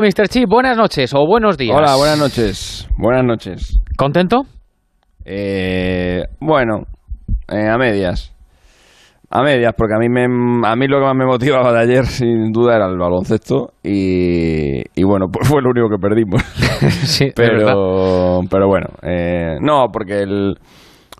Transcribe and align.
Mr. 0.00 0.28
Chip, 0.28 0.48
buenas 0.48 0.78
noches 0.78 1.12
o 1.14 1.26
buenos 1.26 1.58
días. 1.58 1.76
Hola, 1.76 1.94
buenas 1.94 2.18
noches. 2.18 2.88
Buenas 2.96 3.22
noches. 3.22 3.78
¿Contento? 3.98 4.44
Eh, 5.26 6.22
bueno, 6.40 6.84
eh, 7.46 7.68
a 7.68 7.76
medias. 7.76 8.34
A 9.28 9.42
medias, 9.42 9.74
porque 9.76 9.92
a 9.94 9.98
mí, 9.98 10.08
me, 10.08 10.24
a 10.66 10.74
mí 10.74 10.86
lo 10.88 11.00
que 11.00 11.04
más 11.04 11.14
me 11.14 11.26
motivaba 11.26 11.74
de 11.74 11.80
ayer, 11.80 12.06
sin 12.06 12.50
duda, 12.50 12.76
era 12.76 12.86
el 12.86 12.96
baloncesto. 12.96 13.74
Y, 13.82 14.80
y 14.98 15.04
bueno, 15.04 15.26
pues 15.30 15.46
fue 15.46 15.60
lo 15.60 15.68
único 15.68 15.90
que 15.90 15.98
perdimos. 16.00 16.42
sí, 17.04 17.32
pero, 17.36 18.40
pero 18.50 18.68
bueno, 18.68 18.86
eh, 19.02 19.58
no, 19.60 19.88
porque 19.92 20.22
el, 20.22 20.54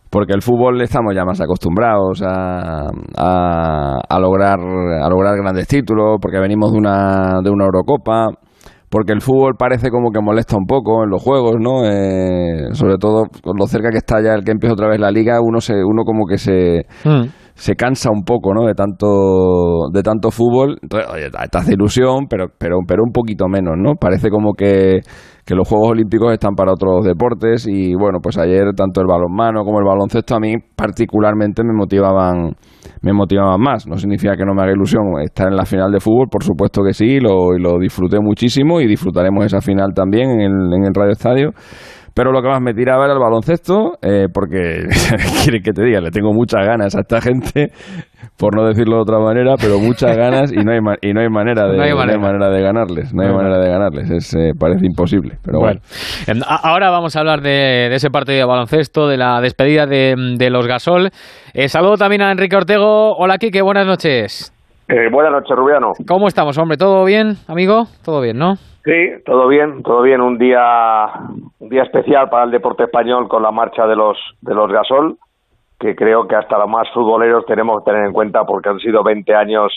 porque 0.08 0.32
el 0.32 0.40
fútbol 0.40 0.80
estamos 0.80 1.14
ya 1.14 1.26
más 1.26 1.38
acostumbrados 1.42 2.22
a, 2.22 2.86
a, 3.18 3.98
a, 4.08 4.18
lograr, 4.18 4.58
a 4.58 5.08
lograr 5.10 5.36
grandes 5.36 5.68
títulos, 5.68 6.16
porque 6.18 6.40
venimos 6.40 6.72
de 6.72 6.78
una, 6.78 7.40
de 7.44 7.50
una 7.50 7.66
Eurocopa 7.66 8.28
porque 8.90 9.12
el 9.12 9.20
fútbol 9.20 9.54
parece 9.56 9.88
como 9.88 10.10
que 10.10 10.20
molesta 10.20 10.56
un 10.56 10.66
poco 10.66 11.04
en 11.04 11.10
los 11.10 11.22
juegos, 11.22 11.54
¿no? 11.60 11.84
Eh, 11.84 12.72
sobre 12.72 12.96
todo 12.98 13.26
con 13.42 13.56
lo 13.56 13.66
cerca 13.66 13.90
que 13.90 13.98
está 13.98 14.20
ya 14.20 14.34
el 14.34 14.42
que 14.44 14.50
empieza 14.50 14.74
otra 14.74 14.88
vez 14.88 14.98
la 14.98 15.12
liga, 15.12 15.40
uno 15.40 15.60
se, 15.60 15.74
uno 15.84 16.02
como 16.02 16.26
que 16.26 16.38
se, 16.38 16.86
mm. 17.04 17.28
se 17.54 17.76
cansa 17.76 18.10
un 18.10 18.24
poco, 18.24 18.52
¿no? 18.52 18.66
De 18.66 18.74
tanto, 18.74 19.90
de 19.92 20.02
tanto 20.02 20.32
fútbol. 20.32 20.76
Entonces, 20.82 21.08
oye, 21.08 21.30
te 21.30 21.58
hace 21.58 21.74
ilusión, 21.74 22.26
pero, 22.28 22.46
pero, 22.58 22.78
pero 22.86 23.04
un 23.04 23.12
poquito 23.12 23.46
menos, 23.46 23.74
¿no? 23.78 23.94
Parece 23.94 24.28
como 24.28 24.54
que, 24.54 25.02
que 25.50 25.56
los 25.56 25.68
Juegos 25.68 25.90
Olímpicos 25.90 26.32
están 26.32 26.54
para 26.54 26.70
otros 26.72 27.04
deportes 27.04 27.66
y 27.66 27.92
bueno, 27.96 28.20
pues 28.22 28.38
ayer 28.38 28.72
tanto 28.76 29.00
el 29.00 29.08
balonmano 29.08 29.64
como 29.64 29.80
el 29.80 29.84
baloncesto 29.84 30.36
a 30.36 30.38
mí 30.38 30.54
particularmente 30.76 31.64
me 31.64 31.72
motivaban 31.72 32.52
me 33.02 33.12
motivaban 33.12 33.60
más. 33.60 33.84
No 33.88 33.96
significa 33.96 34.36
que 34.36 34.44
no 34.44 34.54
me 34.54 34.62
haga 34.62 34.70
ilusión 34.70 35.02
estar 35.24 35.48
en 35.48 35.56
la 35.56 35.64
final 35.64 35.90
de 35.90 35.98
fútbol, 35.98 36.28
por 36.30 36.44
supuesto 36.44 36.84
que 36.84 36.92
sí, 36.92 37.18
lo, 37.18 37.58
lo 37.58 37.80
disfruté 37.80 38.20
muchísimo 38.20 38.80
y 38.80 38.86
disfrutaremos 38.86 39.44
esa 39.44 39.60
final 39.60 39.92
también 39.92 40.30
en 40.30 40.40
el, 40.40 40.72
en 40.72 40.84
el 40.84 40.94
Radio 40.94 41.10
Estadio. 41.10 41.50
Pero 42.20 42.32
lo 42.32 42.42
que 42.42 42.48
más 42.48 42.60
me 42.60 42.74
tiraba 42.74 43.06
era 43.06 43.14
el 43.14 43.18
baloncesto, 43.18 43.92
eh, 44.02 44.26
porque, 44.30 44.84
quiere 45.42 45.62
que 45.62 45.72
te 45.72 45.82
diga? 45.82 46.02
Le 46.02 46.10
tengo 46.10 46.34
muchas 46.34 46.66
ganas 46.66 46.94
a 46.94 47.00
esta 47.00 47.18
gente, 47.18 47.72
por 48.38 48.54
no 48.54 48.66
decirlo 48.66 48.96
de 48.96 49.00
otra 49.00 49.18
manera, 49.18 49.54
pero 49.58 49.78
muchas 49.78 50.14
ganas 50.18 50.52
y 50.52 50.56
no 50.56 50.70
hay, 50.70 50.80
y 51.00 51.14
no 51.14 51.22
hay, 51.22 51.30
manera, 51.30 51.66
de, 51.66 51.78
manera. 51.78 52.50
de 52.50 52.60
ganarles. 52.60 53.14
No 53.14 53.22
hay 53.22 53.32
manera 53.32 53.58
de 53.58 53.70
ganarles, 53.70 54.10
es, 54.10 54.34
eh, 54.34 54.50
parece 54.52 54.84
imposible. 54.84 55.38
Pero 55.42 55.60
bueno. 55.60 55.80
Ahora 56.62 56.90
vamos 56.90 57.16
a 57.16 57.20
hablar 57.20 57.40
de, 57.40 57.86
ese 57.94 58.10
partido 58.10 58.36
de 58.36 58.44
baloncesto, 58.44 59.08
de 59.08 59.16
la 59.16 59.40
despedida 59.40 59.86
de, 59.86 60.50
los 60.50 60.66
Gasol. 60.66 61.08
Eh, 61.54 61.68
saludo 61.68 61.94
también 61.94 62.20
a 62.20 62.32
Enrique 62.32 62.54
Ortego. 62.54 63.16
Hola, 63.16 63.38
Kike, 63.38 63.62
buenas 63.62 63.86
noches. 63.86 64.52
buenas 65.10 65.32
noches, 65.32 65.56
Rubiano. 65.56 65.92
¿Cómo 66.06 66.28
estamos, 66.28 66.58
hombre? 66.58 66.76
¿Todo 66.76 67.02
bien, 67.06 67.36
amigo? 67.48 67.84
Todo 68.04 68.20
bien, 68.20 68.36
¿no? 68.36 68.56
Sí, 68.84 69.22
todo 69.26 69.46
bien, 69.48 69.82
todo 69.82 70.02
bien. 70.02 70.20
Un 70.20 70.38
día, 70.38 71.06
un 71.58 71.68
día 71.68 71.82
especial 71.82 72.30
para 72.30 72.44
el 72.44 72.50
deporte 72.50 72.84
español 72.84 73.28
con 73.28 73.42
la 73.42 73.50
marcha 73.50 73.86
de 73.86 73.94
los 73.94 74.16
de 74.40 74.54
los 74.54 74.70
Gasol, 74.72 75.18
que 75.78 75.94
creo 75.94 76.26
que 76.26 76.36
hasta 76.36 76.58
los 76.58 76.68
más 76.68 76.88
futboleros 76.92 77.44
tenemos 77.46 77.82
que 77.82 77.90
tener 77.90 78.06
en 78.06 78.12
cuenta 78.12 78.44
porque 78.44 78.70
han 78.70 78.78
sido 78.78 79.02
20 79.02 79.34
años 79.34 79.72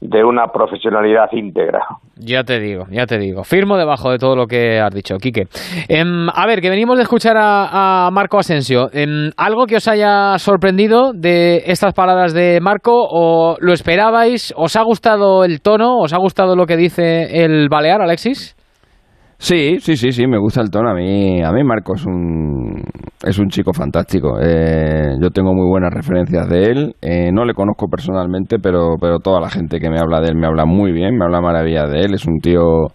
de 0.00 0.24
una 0.24 0.46
profesionalidad 0.46 1.28
íntegra. 1.32 1.80
Ya 2.16 2.42
te 2.42 2.58
digo, 2.58 2.86
ya 2.90 3.06
te 3.06 3.18
digo. 3.18 3.44
Firmo 3.44 3.76
debajo 3.76 4.10
de 4.10 4.18
todo 4.18 4.34
lo 4.34 4.46
que 4.46 4.80
has 4.80 4.94
dicho, 4.94 5.16
Quique. 5.18 5.44
Em, 5.88 6.28
a 6.34 6.46
ver, 6.46 6.60
que 6.60 6.70
venimos 6.70 6.96
de 6.96 7.02
escuchar 7.02 7.36
a, 7.38 8.08
Marco 8.12 8.38
Asensio. 8.38 8.88
Em, 8.92 9.30
¿Algo 9.36 9.66
que 9.66 9.76
os 9.76 9.88
haya 9.88 10.38
sorprendido 10.38 11.12
de 11.12 11.62
estas 11.66 11.94
palabras 11.94 12.32
de 12.32 12.60
Marco 12.60 12.92
o 12.94 13.56
lo 13.60 13.72
esperabais? 13.72 14.54
¿Os 14.56 14.76
ha 14.76 14.82
gustado 14.82 15.44
el 15.44 15.60
tono? 15.60 15.98
¿Os 15.98 16.12
ha 16.12 16.18
gustado 16.18 16.56
lo 16.56 16.66
que 16.66 16.76
dice 16.76 17.44
el 17.44 17.68
Balear, 17.68 18.00
Alexis? 18.00 18.56
Sí, 19.42 19.78
sí, 19.80 19.96
sí, 19.96 20.12
sí, 20.12 20.26
me 20.26 20.38
gusta 20.38 20.60
el 20.60 20.68
tono. 20.70 20.90
A 20.90 20.94
mí, 20.94 21.42
a 21.42 21.50
mí 21.50 21.64
Marco 21.64 21.94
es 21.94 22.04
un, 22.04 22.82
es 23.24 23.38
un 23.38 23.48
chico 23.48 23.72
fantástico. 23.72 24.38
Eh, 24.38 25.14
yo 25.18 25.30
tengo 25.30 25.54
muy 25.54 25.66
buenas 25.66 25.94
referencias 25.94 26.46
de 26.46 26.64
él. 26.64 26.94
Eh, 27.00 27.32
no 27.32 27.46
le 27.46 27.54
conozco 27.54 27.86
personalmente, 27.88 28.58
pero, 28.58 28.96
pero 29.00 29.18
toda 29.18 29.40
la 29.40 29.48
gente 29.48 29.78
que 29.80 29.88
me 29.88 29.98
habla 29.98 30.20
de 30.20 30.28
él 30.28 30.36
me 30.36 30.46
habla 30.46 30.66
muy 30.66 30.92
bien, 30.92 31.16
me 31.16 31.24
habla 31.24 31.40
maravilla 31.40 31.86
de 31.86 32.00
él. 32.00 32.14
Es 32.14 32.26
un 32.26 32.38
tío, 32.40 32.88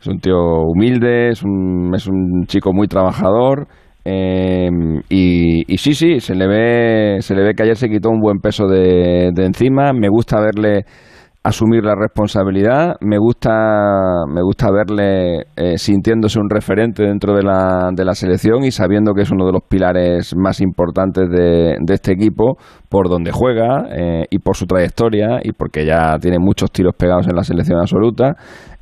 es 0.00 0.06
un 0.06 0.20
tío 0.20 0.62
humilde, 0.62 1.28
es 1.28 1.42
un, 1.42 1.92
es 1.94 2.06
un 2.06 2.46
chico 2.46 2.72
muy 2.72 2.88
trabajador. 2.88 3.66
Eh, 4.06 4.70
y, 5.10 5.70
y, 5.70 5.76
sí, 5.76 5.92
sí, 5.92 6.18
se 6.20 6.34
le 6.34 6.46
ve, 6.46 7.16
se 7.20 7.34
le 7.34 7.42
ve 7.42 7.52
que 7.54 7.62
ayer 7.62 7.76
se 7.76 7.90
quitó 7.90 8.08
un 8.08 8.20
buen 8.20 8.38
peso 8.38 8.66
de, 8.68 9.32
de 9.34 9.44
encima. 9.44 9.92
Me 9.92 10.08
gusta 10.08 10.40
verle 10.40 10.84
asumir 11.44 11.84
la 11.84 11.94
responsabilidad. 11.94 12.96
Me 13.02 13.18
gusta, 13.18 14.24
me 14.26 14.40
gusta 14.42 14.70
verle 14.72 15.44
eh, 15.56 15.76
sintiéndose 15.76 16.40
un 16.40 16.48
referente 16.48 17.02
dentro 17.02 17.34
de 17.34 17.42
la, 17.42 17.90
de 17.92 18.04
la 18.04 18.14
selección 18.14 18.64
y 18.64 18.70
sabiendo 18.70 19.12
que 19.12 19.22
es 19.22 19.30
uno 19.30 19.44
de 19.44 19.52
los 19.52 19.62
pilares 19.68 20.34
más 20.34 20.62
importantes 20.62 21.28
de, 21.28 21.76
de 21.78 21.94
este 21.94 22.12
equipo 22.12 22.56
por 22.88 23.10
donde 23.10 23.30
juega 23.30 23.84
eh, 23.90 24.24
y 24.30 24.38
por 24.38 24.56
su 24.56 24.64
trayectoria 24.66 25.40
y 25.42 25.52
porque 25.52 25.84
ya 25.84 26.16
tiene 26.18 26.38
muchos 26.38 26.72
tiros 26.72 26.94
pegados 26.96 27.28
en 27.28 27.36
la 27.36 27.44
selección 27.44 27.78
absoluta. 27.78 28.36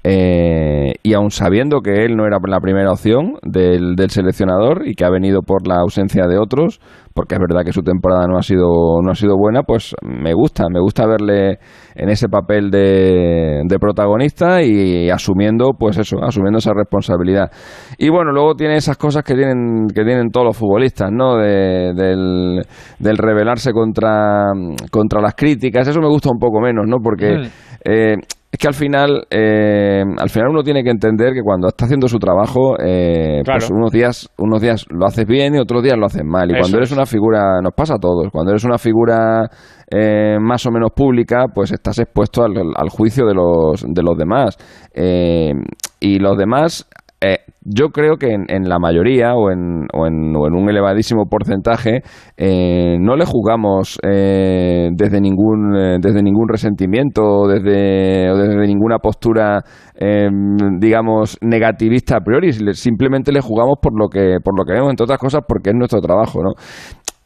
Eh, 0.05 0.95
y 1.05 1.15
aun 1.15 1.31
sabiendo 1.31 1.81
que 1.81 2.05
él 2.05 2.17
no 2.17 2.27
era 2.27 2.39
la 2.45 2.59
primera 2.59 2.91
opción 2.91 3.35
del, 3.43 3.95
del, 3.95 4.11
seleccionador 4.11 4.83
y 4.85 4.95
que 4.95 5.05
ha 5.05 5.11
venido 5.11 5.43
por 5.43 5.69
la 5.69 5.77
ausencia 5.77 6.27
de 6.27 6.39
otros, 6.39 6.81
porque 7.15 7.37
es 7.37 7.41
verdad 7.41 7.65
que 7.65 7.73
su 7.73 7.83
temporada 7.83 8.27
no 8.27 8.37
ha 8.37 8.43
sido 8.43 9.01
no 9.01 9.13
ha 9.13 9.15
sido 9.15 9.37
buena, 9.37 9.63
pues 9.63 9.95
me 10.03 10.35
gusta, 10.35 10.65
me 10.69 10.81
gusta 10.81 11.07
verle 11.07 11.61
en 11.95 12.09
ese 12.09 12.29
papel 12.29 12.73
de, 12.73 13.63
de 13.65 13.79
protagonista 13.79 14.61
y 14.61 15.09
asumiendo, 15.09 15.71
pues 15.79 15.99
eso, 15.99 16.17
asumiendo 16.21 16.59
esa 16.59 16.73
responsabilidad. 16.75 17.53
Y 17.97 18.09
bueno, 18.09 18.33
luego 18.33 18.57
tiene 18.57 18.75
esas 18.75 18.97
cosas 18.97 19.23
que 19.23 19.35
tienen 19.35 19.87
que 19.87 20.03
tienen 20.05 20.31
todos 20.31 20.47
los 20.47 20.57
futbolistas, 20.57 21.13
¿no? 21.13 21.37
De, 21.37 21.93
del, 21.95 22.63
del 22.99 23.19
rebelarse 23.19 23.73
contra 23.73 24.51
contra 24.91 25.21
las 25.21 25.35
críticas, 25.37 25.87
eso 25.87 26.01
me 26.01 26.09
gusta 26.09 26.29
un 26.33 26.41
poco 26.41 26.61
menos, 26.61 26.89
¿no? 26.89 26.97
Porque 27.01 27.49
eh, 27.85 28.17
es 28.53 28.59
que 28.59 28.69
al 28.69 28.75
final, 28.75 29.27
eh, 29.31 30.05
al 30.19 30.29
final 30.29 30.51
uno 30.51 30.63
tiene 30.63 30.85
que 30.85 30.91
entender 30.91 31.33
que 31.33 31.41
cuando 31.41 31.69
está 31.69 31.87
haciendo 31.87 32.07
su 32.07 32.19
trabajo, 32.19 32.77
eh, 32.79 33.41
pues 33.47 33.71
unos 33.71 33.91
días, 33.91 34.29
unos 34.37 34.61
días 34.61 34.85
lo 34.91 35.07
haces 35.07 35.25
bien 35.25 35.55
y 35.55 35.59
otros 35.59 35.83
días 35.83 35.97
lo 35.97 36.05
haces 36.05 36.23
mal. 36.23 36.51
Y 36.51 36.61
cuando 36.61 36.77
eres 36.77 36.93
una 36.93 37.07
figura, 37.07 37.63
nos 37.63 37.73
pasa 37.73 37.95
a 37.95 37.99
todos, 37.99 38.29
cuando 38.31 38.51
eres 38.51 38.65
una 38.65 38.77
figura 38.77 39.49
eh, 39.91 40.37
más 40.39 40.67
o 40.67 40.71
menos 40.71 40.91
pública, 40.95 41.47
pues 41.53 41.73
estás 41.73 41.99
expuesto 41.99 42.45
al, 42.45 42.53
al 42.77 42.91
juicio 42.91 43.25
de 43.25 43.33
los, 43.33 43.87
de 43.89 44.03
los 44.03 44.19
demás. 44.19 44.59
y 45.99 46.19
los 46.19 46.37
demás 46.37 46.87
eh, 47.25 47.39
yo 47.65 47.91
creo 47.91 48.17
que 48.17 48.33
en, 48.33 48.69
la 48.69 48.81
mayoría 48.81 49.37
o 49.37 49.53
en, 49.53 49.87
o 49.93 50.09
en, 50.09 50.35
un 50.35 50.69
elevadísimo 50.69 51.27
porcentaje 51.27 52.03
eh, 52.37 52.97
no 52.99 53.15
le 53.15 53.25
jugamos 53.25 54.01
eh, 54.03 54.89
desde 54.93 55.21
ningún 55.21 56.01
desde 56.01 56.21
ningún 56.21 56.49
resentimiento 56.49 57.23
o 57.23 57.47
desde, 57.47 58.29
o 58.29 58.37
desde 58.37 58.67
ninguna 58.67 58.99
postura 58.99 59.61
digamos 60.81 61.39
negativista 61.41 62.17
a 62.17 62.21
priori 62.21 62.53
simplemente 62.75 63.31
le 63.31 63.41
jugamos 63.41 63.77
por 63.81 63.97
lo 63.97 64.09
que 64.09 64.39
por 64.43 64.59
lo 64.59 64.65
que 64.65 64.73
vemos 64.73 64.91
entre 64.91 65.05
otras 65.05 65.21
cosas 65.21 65.43
porque 65.47 65.71
es 65.71 65.77
nuestro 65.77 66.01
trabajo 66.01 66.43
no 66.43 66.55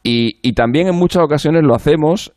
y, 0.04 0.38
y, 0.42 0.52
también 0.52 0.86
en 0.86 0.94
muchas 0.94 1.24
ocasiones 1.24 1.64
lo 1.64 1.74
hacemos 1.74 2.32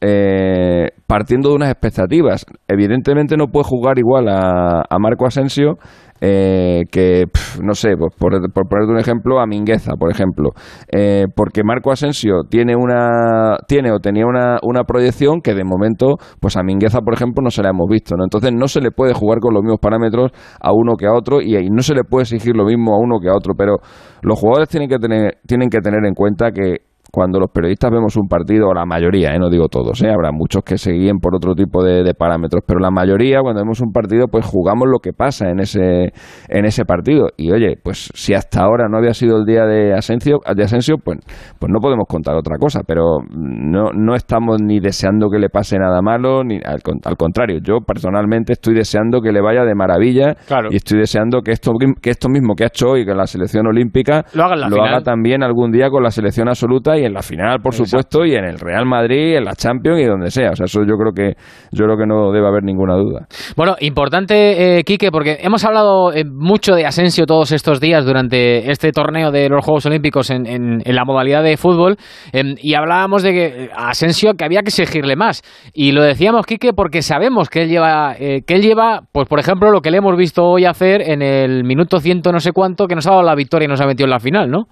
partiendo 1.05 1.49
de 1.49 1.55
unas 1.55 1.69
expectativas. 1.69 2.43
Evidentemente 2.67 3.37
no 3.37 3.47
puede 3.47 3.65
jugar 3.65 3.99
igual 3.99 4.27
a, 4.27 4.83
a 4.89 4.99
Marco 4.99 5.27
Asensio 5.27 5.77
eh, 6.22 6.84
que, 6.91 7.25
no 7.62 7.74
sé, 7.74 7.96
pues 7.97 8.13
por, 8.18 8.31
por 8.52 8.68
ponerte 8.68 8.91
un 8.91 9.00
ejemplo, 9.00 9.40
a 9.40 9.47
Mingueza, 9.47 9.94
por 9.97 10.12
ejemplo, 10.12 10.52
eh, 10.91 11.25
porque 11.35 11.63
Marco 11.63 11.91
Asensio 11.91 12.44
tiene 12.50 12.75
una 12.75 13.57
tiene 13.68 13.91
o 13.91 14.00
tenía 14.00 14.25
una, 14.25 14.57
una 14.63 14.84
proyección 14.84 15.41
que 15.41 15.53
de 15.53 15.63
momento, 15.63 16.18
pues 16.40 16.57
a 16.57 16.63
Mingueza, 16.63 17.02
por 17.02 17.13
ejemplo, 17.13 17.44
no 17.44 17.52
se 17.52 17.63
la 17.63 17.69
hemos 17.69 17.88
visto, 17.90 18.16
¿no? 18.16 18.24
Entonces 18.24 18.52
no 18.53 18.68
se 18.68 18.81
le 18.81 18.91
puede 18.91 19.13
jugar 19.13 19.40
con 19.40 19.53
los 19.53 19.63
mismos 19.63 19.80
parámetros 19.80 20.31
a 20.59 20.72
uno 20.74 20.96
que 20.96 21.06
a 21.07 21.13
otro 21.13 21.41
y, 21.41 21.56
y 21.56 21.69
no 21.69 21.81
se 21.81 21.94
le 21.94 22.03
puede 22.03 22.24
exigir 22.24 22.56
lo 22.56 22.65
mismo 22.65 22.94
a 22.95 23.00
uno 23.00 23.19
que 23.19 23.30
a 23.30 23.36
otro, 23.36 23.54
pero 23.57 23.77
los 24.22 24.39
jugadores 24.39 24.69
tienen 24.69 24.89
que 24.89 24.98
tener, 24.98 25.38
tienen 25.45 25.69
que 25.69 25.80
tener 25.80 26.06
en 26.06 26.13
cuenta 26.13 26.51
que 26.51 26.88
cuando 27.11 27.39
los 27.39 27.50
periodistas 27.51 27.91
vemos 27.91 28.15
un 28.17 28.27
partido, 28.27 28.67
o 28.69 28.73
la 28.73 28.85
mayoría, 28.85 29.33
¿eh? 29.33 29.39
no 29.39 29.50
digo 29.50 29.67
todos, 29.67 30.01
¿eh? 30.03 30.09
habrá 30.09 30.31
muchos 30.31 30.63
que 30.63 30.77
se 30.77 30.91
guíen 30.91 31.17
por 31.19 31.35
otro 31.35 31.56
tipo 31.56 31.83
de, 31.83 32.09
parámetros, 32.13 32.63
pero 32.65 32.79
la 32.79 32.91
mayoría 32.91 33.41
cuando 33.41 33.61
vemos 33.61 33.79
un 33.81 33.91
partido, 33.91 34.27
pues 34.27 34.45
jugamos 34.45 34.88
lo 34.89 35.00
que 35.00 35.13
pasa 35.13 35.50
en 35.50 35.59
ese, 35.59 36.11
en 36.50 36.65
ese 36.65 36.85
partido. 36.85 37.29
Y 37.38 37.51
oye, 37.51 37.77
pues 37.81 38.09
si 38.13 38.33
hasta 38.33 38.63
ahora 38.63 38.88
no 38.89 38.97
había 38.97 39.13
sido 39.13 39.38
el 39.38 39.45
día 39.45 39.65
de 39.65 39.94
Asensio, 39.94 40.39
de 40.53 40.63
Asensio 40.63 40.97
pues, 40.97 41.19
pues 41.59 41.71
no 41.71 41.79
podemos 41.79 42.06
contar 42.07 42.35
otra 42.35 42.57
cosa, 42.57 42.81
pero 42.85 43.19
no, 43.29 43.91
no 43.94 44.15
estamos 44.15 44.62
ni 44.62 44.79
deseando 44.79 45.29
que 45.29 45.39
le 45.39 45.50
pase 45.50 45.77
nada 45.77 46.01
malo, 46.01 46.44
ni 46.44 46.59
al, 46.63 46.81
contrario, 47.17 47.59
yo 47.63 47.79
personalmente 47.85 48.53
estoy 48.53 48.73
deseando 48.73 49.21
que 49.21 49.31
le 49.31 49.41
vaya 49.41 49.63
de 49.63 49.75
maravilla 49.75 50.35
y 50.69 50.75
estoy 50.75 51.00
deseando 51.00 51.41
que 51.41 51.51
esto, 51.51 51.71
que 52.01 52.09
esto 52.09 52.29
mismo 52.29 52.55
que 52.55 52.63
ha 52.63 52.67
hecho 52.67 52.89
hoy 52.89 53.05
con 53.05 53.17
la 53.17 53.27
selección 53.27 53.67
olímpica 53.67 54.25
lo 54.33 54.83
haga, 54.83 55.01
también 55.01 55.44
algún 55.44 55.71
día 55.71 55.89
con 55.89 56.03
la 56.03 56.12
selección 56.12 56.47
absoluta 56.47 56.97
y 57.00 57.06
en 57.06 57.13
la 57.13 57.22
final, 57.22 57.60
por 57.62 57.74
supuesto, 57.74 58.25
y 58.25 58.36
en 58.36 58.46
el 58.46 58.60
Real 58.60 58.86
Madrid, 58.86 59.38
en 59.38 59.46
la 59.46 59.54
Champions 59.54 60.01
y 60.01 60.06
donde 60.06 60.31
sea. 60.31 60.51
O 60.51 60.56
sea, 60.56 60.66
eso 60.66 60.81
yo 60.81 60.96
creo 60.98 61.13
que 61.13 61.38
yo 61.72 61.86
creo 61.86 61.98
que 61.98 62.06
no 62.06 62.31
debe 62.31 62.48
haber 62.48 62.63
ninguna 62.63 62.96
duda. 62.96 63.28
Bueno, 63.56 63.75
importante, 63.80 64.80
eh, 64.80 64.84
Quique, 64.84 65.12
porque 65.12 65.38
hemos 65.42 65.63
hablado 65.66 66.13
eh, 66.13 66.25
mucho 66.25 66.75
de 66.75 66.86
Asensio 66.86 67.25
todos 67.25 67.51
estos 67.51 67.80
días 67.80 68.06
durante 68.06 68.72
este 68.72 68.92
torneo 68.92 69.31
de 69.31 69.50
los 69.50 69.63
Juegos 69.63 69.86
Olímpicos 69.86 70.30
en, 70.30 70.46
en, 70.46 70.84
la 70.86 71.06
modalidad 71.06 71.44
de 71.44 71.56
fútbol 71.57 71.98
em, 72.34 72.56
y 72.62 72.74
hablábamos 72.74 73.24
de 73.24 73.31
que 73.31 73.46
eh, 73.46 73.69
Asensio 73.75 74.34
que 74.34 74.46
había 74.46 74.62
que 74.62 74.69
exigirle 74.69 75.16
más. 75.16 75.42
Y 75.74 75.92
lo 75.92 76.04
decíamos, 76.04 76.46
Quique, 76.46 76.74
porque 76.74 77.01
sabemos 77.01 77.50
que 77.50 77.63
él 77.63 77.69
lleva, 77.69 78.16
que 78.16 78.44
él 78.48 78.62
lleva, 78.62 79.01
pues 79.12 79.28
por 79.28 79.40
ejemplo, 79.40 79.72
lo 79.72 79.81
que 79.81 79.92
le 79.92 79.98
hemos 79.98 80.16
visto 80.18 80.44
hoy 80.44 80.66
hacer 80.66 81.01
en 81.01 81.22
el 81.22 81.63
minuto 81.63 82.00
ciento 82.00 82.31
no 82.31 82.40
sé 82.40 82.51
cuánto 82.51 82.88
que 82.88 82.96
nos 82.96 83.07
ha 83.07 83.12
dado 83.12 83.24
la 83.24 83.36
victoria 83.36 83.66
y 83.66 83.69
nos 83.69 83.81
ha 83.81 83.86
metido 83.86 84.06
en 84.06 84.12
la 84.12 84.19
final, 84.19 84.50
¿no? 84.50 84.68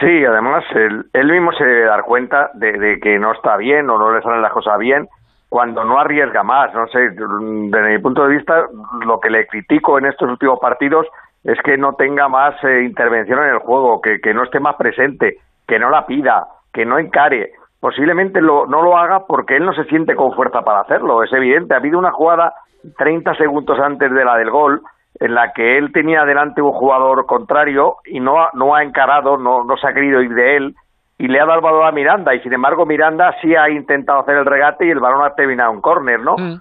Sí, 0.00 0.24
además 0.24 0.64
él, 0.74 1.30
mismo 1.30 1.52
se 1.52 1.64
debe 1.64 1.84
dar 1.84 2.04
cuenta 2.04 2.50
de, 2.54 2.98
que 3.02 3.18
no 3.18 3.32
está 3.32 3.56
bien 3.58 3.90
o 3.90 3.98
no 3.98 4.12
le 4.12 4.22
salen 4.22 4.40
las 4.40 4.52
cosas 4.52 4.78
bien 4.78 5.08
cuando 5.48 5.84
no 5.84 5.98
arriesga 5.98 6.42
más. 6.42 6.72
No 6.72 6.86
sé, 6.88 7.10
desde 7.10 7.88
mi 7.90 7.98
punto 7.98 8.26
de 8.26 8.36
vista, 8.36 8.66
lo 9.04 9.20
que 9.20 9.28
le 9.28 9.46
critico 9.46 9.98
en 9.98 10.06
estos 10.06 10.30
últimos 10.30 10.58
partidos 10.58 11.06
es 11.44 11.60
que 11.62 11.76
no 11.76 11.94
tenga 11.94 12.28
más 12.28 12.54
eh, 12.64 12.82
intervención 12.82 13.42
en 13.42 13.50
el 13.50 13.58
juego, 13.58 14.00
que, 14.00 14.20
que 14.20 14.32
no 14.32 14.44
esté 14.44 14.58
más 14.58 14.76
presente, 14.76 15.38
que 15.66 15.78
no 15.78 15.90
la 15.90 16.06
pida, 16.06 16.46
que 16.72 16.86
no 16.86 16.98
encare. 16.98 17.52
Posiblemente 17.78 18.40
no 18.40 18.66
lo 18.66 18.96
haga 18.96 19.26
porque 19.26 19.56
él 19.56 19.64
no 19.64 19.72
se 19.72 19.84
siente 19.84 20.14
con 20.14 20.34
fuerza 20.34 20.62
para 20.62 20.80
hacerlo. 20.80 21.22
Es 21.22 21.32
evidente. 21.32 21.74
Ha 21.74 21.78
habido 21.78 21.98
una 21.98 22.12
jugada 22.12 22.54
30 22.96 23.34
segundos 23.34 23.78
antes 23.78 24.12
de 24.12 24.24
la 24.24 24.36
del 24.36 24.50
gol 24.50 24.82
en 25.20 25.34
la 25.34 25.52
que 25.52 25.76
él 25.76 25.92
tenía 25.92 26.24
delante 26.24 26.62
un 26.62 26.72
jugador 26.72 27.26
contrario 27.26 27.96
y 28.06 28.20
no 28.20 28.40
ha, 28.40 28.50
no 28.54 28.74
ha 28.74 28.82
encarado, 28.82 29.36
no, 29.36 29.64
no 29.64 29.76
se 29.76 29.86
ha 29.86 29.92
querido 29.92 30.22
ir 30.22 30.34
de 30.34 30.56
él 30.56 30.74
y 31.18 31.28
le 31.28 31.38
ha 31.38 31.44
dado 31.44 31.58
el 31.58 31.64
balón 31.64 31.86
a 31.86 31.92
Miranda 31.92 32.34
y 32.34 32.40
sin 32.40 32.54
embargo 32.54 32.86
Miranda 32.86 33.36
sí 33.42 33.54
ha 33.54 33.68
intentado 33.68 34.20
hacer 34.20 34.38
el 34.38 34.46
regate 34.46 34.86
y 34.86 34.90
el 34.90 35.00
balón 35.00 35.22
ha 35.22 35.34
terminado 35.34 35.72
en 35.72 35.82
córner, 35.82 36.20
¿no? 36.20 36.36
Mm. 36.36 36.60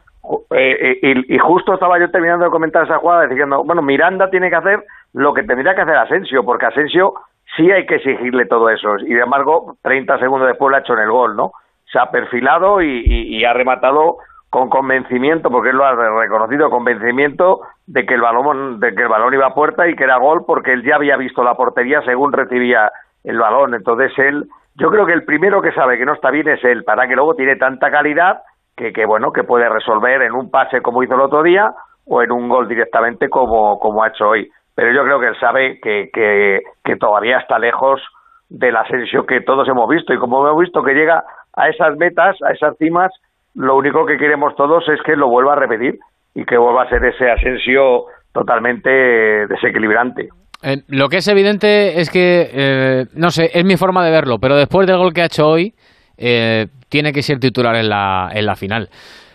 Eh, 0.52 1.00
eh, 1.02 1.24
y, 1.28 1.38
justo 1.38 1.74
estaba 1.74 1.98
yo 1.98 2.12
terminando 2.12 2.44
de 2.44 2.52
comentar 2.52 2.84
esa 2.84 2.98
jugada 2.98 3.26
diciendo, 3.26 3.64
bueno, 3.64 3.82
Miranda 3.82 4.30
tiene 4.30 4.50
que 4.50 4.58
hacer 4.58 4.84
lo 5.14 5.34
que 5.34 5.44
tendría 5.44 5.74
que 5.74 5.82
hacer 5.82 5.96
Asensio, 5.96 6.44
porque 6.44 6.66
Asensio 6.66 7.14
sí 7.56 7.72
hay 7.72 7.86
que 7.86 7.96
exigirle 7.96 8.46
todo 8.46 8.70
eso 8.70 8.98
y 8.98 9.06
sin 9.06 9.20
embargo 9.20 9.78
30 9.82 10.20
segundos 10.20 10.50
después 10.50 10.70
lo 10.70 10.76
ha 10.76 10.82
hecho 10.82 10.94
en 10.94 11.00
el 11.00 11.12
gol, 11.12 11.38
¿no? 11.38 11.54
Se 11.92 11.98
ha 11.98 12.12
perfilado 12.12 12.82
y 12.82 13.44
ha 13.46 13.54
rematado 13.54 14.18
con 14.50 14.70
convencimiento, 14.70 15.50
porque 15.50 15.70
él 15.70 15.78
lo 15.78 15.86
ha 15.86 15.94
reconocido, 15.94 16.70
convencimiento 16.70 17.62
de 17.86 18.06
que 18.06 18.16
el 18.16 18.22
balón, 18.22 18.80
de 18.80 18.96
que 18.96 19.04
el 19.04 19.08
balón 19.08 19.34
iba 19.34 19.48
a 19.48 19.54
puerta 19.54 19.88
y 19.88 19.96
que 19.96 20.04
era 20.04 20.18
gol, 20.18 20.44
porque 20.46 20.74
él 20.74 20.84
ya 20.84 20.96
había 20.96 21.18
visto 21.18 21.44
la 21.44 21.56
portería 21.56 22.02
según 22.02 22.34
recibía 22.34 22.92
el 23.24 23.38
balón. 23.38 23.76
Entonces 23.76 24.12
él, 24.18 24.46
yo 24.76 24.90
creo 24.90 25.06
que 25.06 25.14
el 25.14 25.24
primero 25.24 25.62
que 25.62 25.72
sabe 25.74 25.98
que 25.98 26.06
no 26.06 26.14
está 26.14 26.32
bien 26.32 26.48
es 26.48 26.64
él, 26.64 26.84
para 26.84 27.08
que 27.08 27.16
luego 27.16 27.36
tiene 27.36 27.58
tanta 27.58 27.92
calidad 27.92 28.42
que, 28.76 28.92
que 28.92 29.06
bueno, 29.06 29.32
que 29.32 29.44
puede 29.44 29.70
resolver 29.70 30.22
en 30.24 30.34
un 30.34 30.50
pase 30.50 30.82
como 30.82 31.04
hizo 31.04 31.14
el 31.14 31.22
otro 31.22 31.44
día 31.44 31.72
o 32.08 32.24
en 32.24 32.32
un 32.32 32.50
gol 32.50 32.68
directamente 32.68 33.30
como, 33.30 33.78
como 33.80 34.04
ha 34.04 34.08
hecho 34.08 34.30
hoy. 34.30 34.50
Pero 34.74 34.92
yo 34.94 35.04
creo 35.04 35.20
que 35.20 35.28
él 35.28 35.40
sabe 35.40 35.80
que, 35.80 36.10
que, 36.12 36.62
que 36.84 36.96
todavía 36.96 37.38
está 37.38 37.60
lejos 37.60 38.02
del 38.50 38.76
ascenso 38.76 39.26
que 39.28 39.42
todos 39.42 39.68
hemos 39.68 39.88
visto 39.88 40.12
y 40.12 40.18
como 40.18 40.48
hemos 40.48 40.62
visto 40.62 40.82
que 40.82 40.94
llega 40.94 41.24
a 41.54 41.70
esas 41.70 41.98
metas, 41.98 42.36
a 42.42 42.52
esas 42.52 42.76
cimas, 42.78 43.12
lo 43.56 43.76
único 43.78 44.06
que 44.06 44.18
queremos 44.18 44.56
todos 44.56 44.84
es 44.90 45.00
que 45.06 45.16
lo 45.16 45.30
vuelva 45.30 45.54
a 45.54 45.60
repetir 45.60 46.00
y 46.36 46.46
que 46.46 46.58
vuelva 46.58 46.84
a 46.84 46.90
ser 46.90 47.04
ese 47.06 47.30
Asensio 47.30 48.06
totalmente 48.32 48.90
desequilibrante. 48.90 50.30
Eh, 50.62 50.78
lo 50.88 51.08
que 51.08 51.18
es 51.18 51.28
evidente 51.28 52.00
es 52.00 52.10
que, 52.10 52.50
eh, 52.54 53.06
no 53.16 53.30
sé, 53.30 53.50
es 53.54 53.66
mi 53.66 53.78
forma 53.78 54.06
de 54.06 54.12
verlo, 54.12 54.38
pero 54.40 54.58
después 54.58 54.88
del 54.88 54.98
gol 54.98 55.14
que 55.14 55.22
ha 55.22 55.26
hecho 55.26 55.48
hoy, 55.48 55.74
eh, 56.18 56.68
tiene 56.90 57.14
que 57.14 57.22
ser 57.22 57.40
titular 57.40 57.76
en 57.76 57.90
la, 57.90 58.30
en 58.34 58.46
la 58.46 58.56
final. 58.56 58.90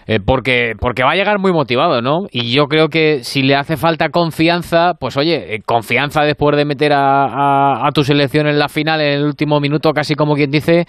Eh, 0.07 0.21
porque, 0.21 0.75
porque 0.79 1.03
va 1.03 1.13
a 1.13 1.15
llegar 1.15 1.39
muy 1.39 1.53
motivado, 1.53 2.03
¿no? 2.03 2.27
Y 2.31 2.55
yo 2.55 2.67
creo 2.67 2.89
que 2.89 3.25
si 3.25 3.43
le 3.43 3.55
hace 3.57 3.79
falta 3.79 4.11
confianza, 4.11 4.93
pues 5.01 5.17
oye, 5.17 5.55
eh, 5.55 5.63
confianza 5.65 6.23
después 6.25 6.55
de 6.59 6.67
meter 6.67 6.93
a, 6.93 7.87
a, 7.87 7.91
tu 7.93 8.05
selección 8.05 8.47
en 8.47 8.59
la 8.59 8.69
final 8.69 9.01
en 9.01 9.21
el 9.21 9.25
último 9.25 9.61
minuto, 9.61 9.93
casi 9.93 10.15
como 10.15 10.35
quien 10.35 10.51
dice, 10.51 10.85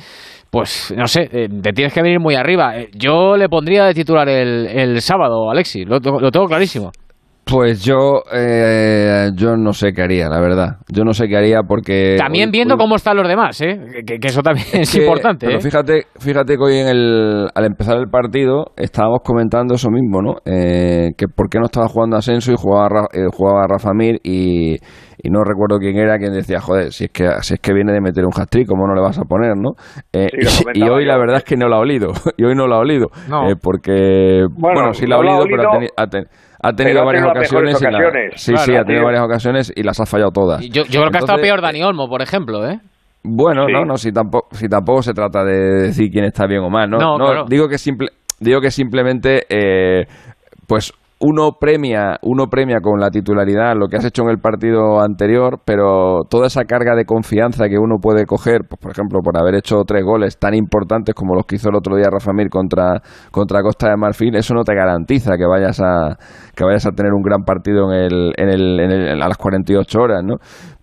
pues 0.49 0.93
no 0.95 1.07
sé, 1.07 1.29
eh, 1.31 1.47
te 1.61 1.73
tienes 1.73 1.93
que 1.93 2.01
venir 2.01 2.19
muy 2.19 2.35
arriba. 2.35 2.73
Yo 2.93 3.35
le 3.35 3.49
pondría 3.49 3.85
de 3.85 3.93
titular 3.93 4.27
el, 4.29 4.67
el 4.67 5.01
sábado, 5.01 5.49
Alexis, 5.49 5.87
lo, 5.87 5.99
lo 5.99 6.31
tengo 6.31 6.45
clarísimo. 6.47 6.91
Pues 7.45 7.85
yo, 7.85 8.23
eh, 8.33 9.29
yo 9.35 9.55
no 9.55 9.71
sé 9.71 9.93
qué 9.93 10.01
haría, 10.01 10.27
la 10.29 10.39
verdad. 10.39 10.77
Yo 10.91 11.03
no 11.03 11.13
sé 11.13 11.27
qué 11.27 11.37
haría 11.37 11.61
porque... 11.61 12.15
También 12.17 12.49
viendo 12.49 12.75
cómo 12.75 12.95
están 12.95 13.17
los 13.17 13.27
demás, 13.27 13.61
¿eh? 13.61 14.01
Que, 14.03 14.17
eso 14.19 14.41
también 14.41 14.65
es, 14.73 14.95
importante. 14.95 15.45
Pero 15.45 15.59
¿eh? 15.59 15.61
fíjate, 15.61 16.07
fíjate 16.19 16.57
que 16.57 16.63
hoy 16.63 16.77
en 16.77 16.87
el, 16.87 17.47
al 17.53 17.65
empezar 17.65 17.97
el 17.97 18.07
partido 18.09 18.71
estábamos 18.75 19.19
comentando 19.23 19.75
eso 19.75 19.91
mismo, 19.91 20.23
¿no? 20.23 20.37
Eh, 20.43 21.11
que 21.15 21.27
por 21.27 21.47
qué 21.47 21.59
no 21.59 21.65
estaba 21.65 21.87
jugando 21.87 22.17
Asensio 22.17 22.51
y 22.51 22.57
jugaba, 22.57 23.07
eh, 23.13 23.27
jugaba 23.31 23.67
Rafa 23.67 23.91
Mir 23.93 24.19
y, 24.23 24.77
y 25.25 25.29
no 25.31 25.43
recuerdo 25.43 25.79
quién 25.79 25.97
era 25.97 26.19
quien 26.19 26.33
decía, 26.33 26.61
joder, 26.61 26.93
si 26.93 27.05
es 27.05 27.11
que 27.11 27.27
si 27.41 27.55
es 27.55 27.59
que 27.59 27.73
viene 27.73 27.91
de 27.91 27.99
meter 27.99 28.23
un 28.25 28.31
hat-trick, 28.31 28.67
¿cómo 28.67 28.85
no 28.85 28.93
le 28.93 29.01
vas 29.01 29.17
a 29.17 29.23
poner, 29.23 29.57
no? 29.57 29.71
Eh, 30.13 30.27
y, 30.75 30.83
hoy 30.83 31.03
la 31.03 31.17
verdad 31.17 31.37
es 31.37 31.43
que 31.43 31.57
no 31.57 31.67
lo 31.67 31.77
ha 31.77 31.79
olido, 31.79 32.11
y 32.37 32.43
hoy 32.43 32.53
no 32.53 32.67
lo 32.67 32.75
ha 32.75 32.79
olido, 32.79 33.07
eh, 33.49 33.55
porque, 33.59 34.45
bueno, 34.51 34.93
sí 34.93 35.07
lo 35.07 35.15
ha 35.15 35.19
olido, 35.19 35.45
pero 35.49 35.71
ha, 35.97 36.07
tenido 36.07 36.29
ha 36.61 36.73
tenido 36.73 37.03
varias 37.03 37.25
ocasiones. 37.25 37.79
sí, 38.35 38.55
sí, 38.55 38.75
ha 38.75 38.83
tenido 38.83 39.03
varias 39.03 39.23
ocasiones 39.23 39.73
y 39.75 39.81
las 39.81 39.99
ha 39.99 40.05
fallado 40.05 40.29
todas. 40.31 40.61
Yo, 40.69 40.83
creo 40.83 41.09
que 41.09 41.17
ha 41.17 41.21
estado 41.21 41.41
peor 41.41 41.59
Dani 41.59 41.81
Olmo, 41.83 42.07
por 42.07 42.21
ejemplo, 42.21 42.67
¿eh? 42.67 42.79
Bueno, 43.23 43.67
no, 43.67 43.83
no, 43.83 43.97
si 43.97 44.11
tampoco, 44.11 44.49
si 44.51 44.69
tampoco 44.69 45.01
se 45.01 45.13
trata 45.13 45.43
de 45.43 45.87
decir 45.87 46.11
quién 46.11 46.25
está 46.25 46.45
bien 46.45 46.61
o 46.61 46.69
mal, 46.69 46.87
¿no? 46.87 46.99
No, 46.99 47.45
digo 47.45 47.67
que 47.67 47.79
simple, 47.79 48.09
digo 48.39 48.61
que 48.61 48.69
simplemente, 48.69 49.47
eh, 49.49 50.05
pues 50.67 50.93
uno 51.19 51.53
premia, 51.59 52.17
uno 52.23 52.47
premia 52.47 52.81
con 52.81 52.99
la 52.99 53.09
titularidad 53.09 53.75
lo 53.75 53.87
que 53.87 53.97
has 53.97 54.05
hecho 54.05 54.23
en 54.23 54.29
el 54.29 54.39
partido 54.39 54.99
anterior, 54.99 55.59
pero 55.63 56.23
toda 56.29 56.47
esa 56.47 56.65
carga 56.65 56.93
de 56.95 57.05
confianza 57.05 57.69
que 57.69 57.77
uno 57.77 57.99
puede 58.01 58.25
coger, 58.25 58.61
pues, 58.67 58.79
por 58.81 58.91
ejemplo, 58.91 59.19
por 59.23 59.37
haber 59.37 59.55
hecho 59.55 59.83
tres 59.87 60.03
goles 60.03 60.37
tan 60.37 60.53
importantes 60.53 61.15
como 61.15 61.33
los 61.33 61.45
que 61.45 61.55
hizo 61.55 61.69
el 61.69 61.75
otro 61.75 61.95
día 61.95 62.09
Rafa 62.11 62.33
Mir 62.33 62.49
contra, 62.49 63.01
contra 63.31 63.61
Costa 63.61 63.89
de 63.89 63.97
Marfil, 63.97 64.35
eso 64.35 64.53
no 64.53 64.63
te 64.63 64.75
garantiza 64.75 65.37
que 65.37 65.45
vayas 65.45 65.79
a, 65.79 66.17
que 66.53 66.65
vayas 66.65 66.85
a 66.85 66.91
tener 66.91 67.13
un 67.13 67.21
gran 67.21 67.43
partido 67.43 67.93
en 67.93 67.99
el, 67.99 68.33
en 68.35 68.49
el, 68.49 68.79
en 68.81 68.91
el, 68.91 69.21
a 69.21 69.27
las 69.27 69.37
48 69.37 69.99
horas, 69.99 70.21
¿no? 70.23 70.35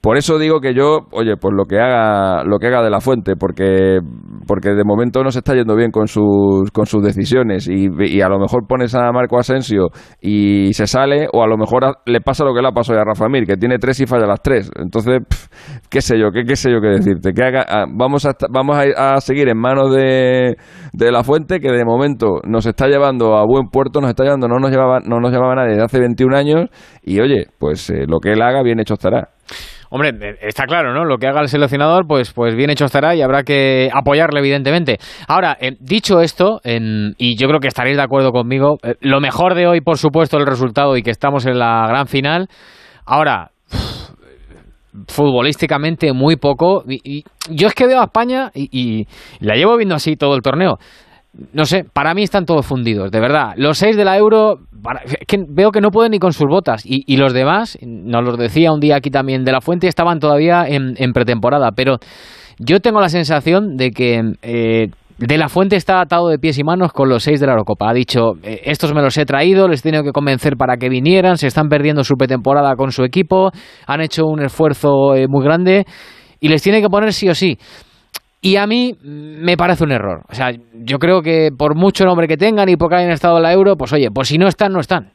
Por 0.02 0.16
eso 0.16 0.36
digo 0.36 0.60
que 0.60 0.74
yo, 0.74 1.06
oye, 1.12 1.36
pues 1.36 1.54
lo 1.56 1.64
que 1.66 1.78
haga, 1.78 2.42
lo 2.42 2.58
que 2.58 2.66
haga 2.66 2.82
de 2.82 2.90
la 2.90 3.00
fuente, 3.00 3.36
porque, 3.36 4.00
porque 4.48 4.70
de 4.70 4.82
momento 4.82 5.22
no 5.22 5.30
se 5.30 5.38
está 5.38 5.54
yendo 5.54 5.76
bien 5.76 5.92
con 5.92 6.08
sus, 6.08 6.72
con 6.72 6.86
sus 6.86 7.04
decisiones 7.04 7.68
y, 7.68 8.20
a 8.20 8.28
lo 8.28 8.40
mejor 8.40 8.66
pones 8.66 8.96
a 8.96 9.12
Marco 9.12 9.38
Asensio 9.38 9.90
y 10.20 10.72
se 10.72 10.88
sale, 10.88 11.28
o 11.32 11.44
a 11.44 11.46
lo 11.46 11.56
mejor 11.56 11.98
le 12.04 12.20
pasa 12.20 12.44
lo 12.44 12.52
que 12.52 12.62
le 12.62 12.66
ha 12.66 12.72
pasado 12.72 12.98
a 12.98 13.04
Rafa 13.04 13.28
Mir, 13.28 13.46
que 13.46 13.56
tiene 13.56 13.78
tres 13.78 14.00
y 14.00 14.06
falla 14.06 14.26
las 14.26 14.42
tres. 14.42 14.72
Entonces, 14.74 15.20
qué 15.88 16.00
sé 16.00 16.18
yo, 16.18 16.32
qué, 16.32 16.42
qué 16.42 16.56
sé 16.56 16.72
yo 16.72 16.80
qué 16.80 16.88
decirte. 16.88 17.32
Que 17.32 17.44
haga, 17.44 17.64
ah, 17.68 17.84
vamos 17.88 18.26
a, 18.26 18.32
vamos 18.50 18.76
a, 18.76 19.20
seguir 19.20 19.48
en 19.48 19.58
manos 19.58 19.94
de, 19.94 20.56
de 20.94 21.12
la 21.12 21.22
fuente, 21.22 21.60
que 21.60 21.70
de 21.70 21.84
momento 21.84 22.40
nos 22.42 22.66
está 22.66 22.88
llevando 22.88 23.36
a 23.36 23.46
buen 23.46 23.68
puerto, 23.68 24.00
nos 24.00 24.10
está 24.10 24.24
llevando, 24.24 24.48
no 24.48 24.58
nos 24.58 24.72
llevaba, 24.72 24.98
no 24.98 25.20
nos 25.20 25.30
llevaba 25.30 25.54
nadie 25.54 25.74
desde 25.74 25.84
hace 25.84 26.00
21 26.00 26.36
años, 26.36 26.70
y 27.04 27.20
oye, 27.20 27.46
pues 27.60 27.88
eh, 27.90 28.04
lo 28.08 28.18
que 28.18 28.32
él 28.32 28.42
haga, 28.42 28.64
bien 28.64 28.80
hecho 28.80 28.94
estará. 28.94 29.28
Hombre, 29.94 30.38
está 30.40 30.64
claro, 30.64 30.94
¿no? 30.94 31.04
Lo 31.04 31.18
que 31.18 31.26
haga 31.26 31.42
el 31.42 31.48
seleccionador, 31.48 32.06
pues, 32.06 32.32
pues 32.32 32.56
bien 32.56 32.70
hecho 32.70 32.86
estará 32.86 33.14
y 33.14 33.20
habrá 33.20 33.42
que 33.42 33.90
apoyarle, 33.92 34.40
evidentemente. 34.40 34.96
Ahora, 35.28 35.58
eh, 35.60 35.76
dicho 35.80 36.20
esto, 36.20 36.62
y 36.64 37.36
yo 37.36 37.46
creo 37.46 37.60
que 37.60 37.68
estaréis 37.68 37.98
de 37.98 38.02
acuerdo 38.02 38.32
conmigo, 38.32 38.78
eh, 38.82 38.94
lo 39.02 39.20
mejor 39.20 39.54
de 39.54 39.66
hoy, 39.66 39.82
por 39.82 39.98
supuesto, 39.98 40.38
el 40.38 40.46
resultado 40.46 40.96
y 40.96 41.02
que 41.02 41.10
estamos 41.10 41.44
en 41.44 41.58
la 41.58 41.86
gran 41.86 42.06
final. 42.06 42.48
Ahora, 43.04 43.50
futbolísticamente 45.08 46.14
muy 46.14 46.36
poco. 46.36 46.84
Y, 46.88 47.24
yo 47.50 47.68
es 47.68 47.74
que 47.74 47.86
veo 47.86 48.00
a 48.00 48.04
España 48.04 48.50
y, 48.54 49.06
la 49.40 49.56
llevo 49.56 49.76
viendo 49.76 49.94
así 49.94 50.16
todo 50.16 50.34
el 50.36 50.40
torneo 50.40 50.78
no 51.52 51.64
sé, 51.64 51.84
para 51.84 52.14
mí 52.14 52.22
están 52.22 52.44
todos 52.44 52.66
fundidos, 52.66 53.10
de 53.10 53.20
verdad. 53.20 53.54
Los 53.56 53.78
seis 53.78 53.96
de 53.96 54.04
la 54.04 54.18
Euro, 54.18 54.58
que 55.26 55.38
veo 55.48 55.70
que 55.70 55.80
no 55.80 55.90
pueden 55.90 56.10
ni 56.10 56.18
con 56.18 56.32
sus 56.32 56.46
botas. 56.46 56.82
Y, 56.84 57.16
los 57.16 57.32
demás, 57.32 57.78
nos 57.82 58.24
los 58.24 58.38
decía 58.38 58.72
un 58.72 58.80
día 58.80 58.96
aquí 58.96 59.10
también 59.10 59.44
de 59.44 59.52
la 59.52 59.60
Fuente, 59.60 59.88
estaban 59.88 60.18
todavía 60.18 60.66
en, 60.68 61.12
pretemporada. 61.12 61.70
Pero 61.72 61.96
yo 62.58 62.80
tengo 62.80 63.00
la 63.00 63.08
sensación 63.08 63.76
de 63.76 63.90
que 63.92 64.20
eh, 64.42 64.88
de 65.16 65.38
la 65.38 65.48
Fuente 65.48 65.76
está 65.76 66.00
atado 66.00 66.28
de 66.28 66.38
pies 66.38 66.58
y 66.58 66.64
manos 66.64 66.92
con 66.92 67.08
los 67.08 67.22
seis 67.22 67.40
de 67.40 67.46
la 67.46 67.52
Eurocopa. 67.52 67.88
Ha 67.88 67.94
dicho, 67.94 68.32
eh, 68.42 68.60
estos 68.64 68.92
me 68.92 69.00
los 69.00 69.16
he 69.16 69.24
traído, 69.24 69.68
les 69.68 69.80
he 69.80 69.84
tenido 69.84 70.04
que 70.04 70.12
convencer 70.12 70.56
para 70.58 70.76
que 70.76 70.90
vinieran, 70.90 71.38
se 71.38 71.46
están 71.46 71.68
perdiendo 71.68 72.04
su 72.04 72.16
pretemporada 72.16 72.76
con 72.76 72.92
su 72.92 73.04
equipo, 73.04 73.50
han 73.86 74.02
hecho 74.02 74.26
un 74.26 74.42
esfuerzo 74.42 75.14
eh, 75.14 75.26
muy 75.28 75.42
grande 75.42 75.84
y 76.40 76.48
les 76.48 76.60
tiene 76.60 76.82
que 76.82 76.88
poner 76.88 77.12
sí 77.14 77.28
o 77.28 77.34
sí. 77.34 77.56
Y 78.42 78.56
a 78.56 78.66
mí 78.66 78.98
me 79.04 79.56
parece 79.56 79.84
un 79.84 79.92
error. 79.92 80.22
O 80.28 80.34
sea, 80.34 80.50
yo 80.74 80.98
creo 80.98 81.22
que 81.22 81.50
por 81.56 81.76
mucho 81.76 82.04
nombre 82.04 82.26
que 82.26 82.36
tengan 82.36 82.68
y 82.68 82.76
porque 82.76 82.96
hayan 82.96 83.12
estado 83.12 83.36
en 83.36 83.44
la 83.44 83.52
euro, 83.52 83.76
pues 83.76 83.92
oye, 83.92 84.10
pues 84.12 84.28
si 84.28 84.36
no 84.36 84.48
están, 84.48 84.72
no 84.72 84.80
están. 84.80 85.12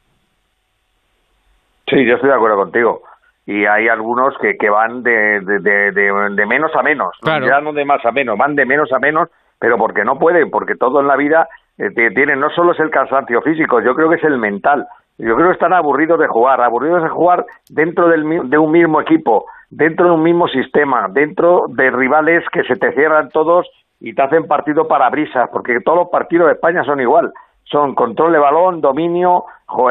Sí, 1.86 2.06
yo 2.06 2.14
estoy 2.14 2.30
de 2.30 2.36
acuerdo 2.36 2.56
contigo. 2.56 3.02
y 3.46 3.64
hay 3.64 3.88
algunos 3.88 4.34
que, 4.40 4.56
que 4.58 4.68
van 4.68 5.02
de, 5.02 5.40
de, 5.40 5.90
de, 5.92 6.46
menos 6.46 6.70
a 6.74 6.82
menos, 6.82 7.16
ya 7.24 7.60
no 7.60 7.72
de 7.72 7.84
más 7.84 8.04
a 8.04 8.12
menos, 8.12 8.36
van 8.36 8.54
de 8.54 8.66
menos 8.66 8.92
a 8.92 8.98
menos, 8.98 9.28
pero 9.58 9.78
porque 9.78 10.04
no 10.04 10.18
pueden, 10.18 10.50
porque 10.50 10.74
todo 10.74 11.00
en 11.00 11.06
la 11.06 11.16
vida 11.16 11.48
eh, 11.78 11.90
tiene, 11.94 12.36
no 12.36 12.50
solo 12.50 12.72
es 12.72 12.80
el 12.80 12.90
cansancio 12.90 13.40
físico, 13.40 13.80
yo 13.80 13.94
creo 13.94 14.10
que 14.10 14.16
es 14.16 14.24
el 14.24 14.38
mental. 14.38 14.86
Yo 15.16 15.34
creo 15.34 15.48
que 15.48 15.54
están 15.54 15.72
aburridos 15.72 16.20
de 16.20 16.28
jugar, 16.28 16.60
aburridos 16.60 17.02
de 17.02 17.08
jugar 17.08 17.44
dentro 17.70 18.08
del, 18.08 18.50
de 18.50 18.58
un 18.58 18.70
mismo 18.70 19.00
equipo, 19.00 19.46
dentro 19.70 20.06
de 20.06 20.12
un 20.12 20.22
mismo 20.22 20.48
sistema, 20.48 21.08
dentro 21.10 21.66
de 21.68 21.90
rivales 21.90 22.44
que 22.52 22.64
se 22.64 22.76
te 22.76 22.92
cierran 22.92 23.28
todos 23.30 23.66
y 24.00 24.14
te 24.14 24.22
hacen 24.22 24.46
partido 24.46 24.86
para 24.88 25.10
brisas, 25.10 25.48
porque 25.52 25.80
todos 25.80 25.98
los 25.98 26.08
partidos 26.08 26.46
de 26.46 26.54
España 26.54 26.84
son 26.84 27.00
igual. 27.00 27.32
Son 27.64 27.94
control 27.94 28.32
de 28.32 28.38
balón, 28.38 28.80
dominio, 28.80 29.44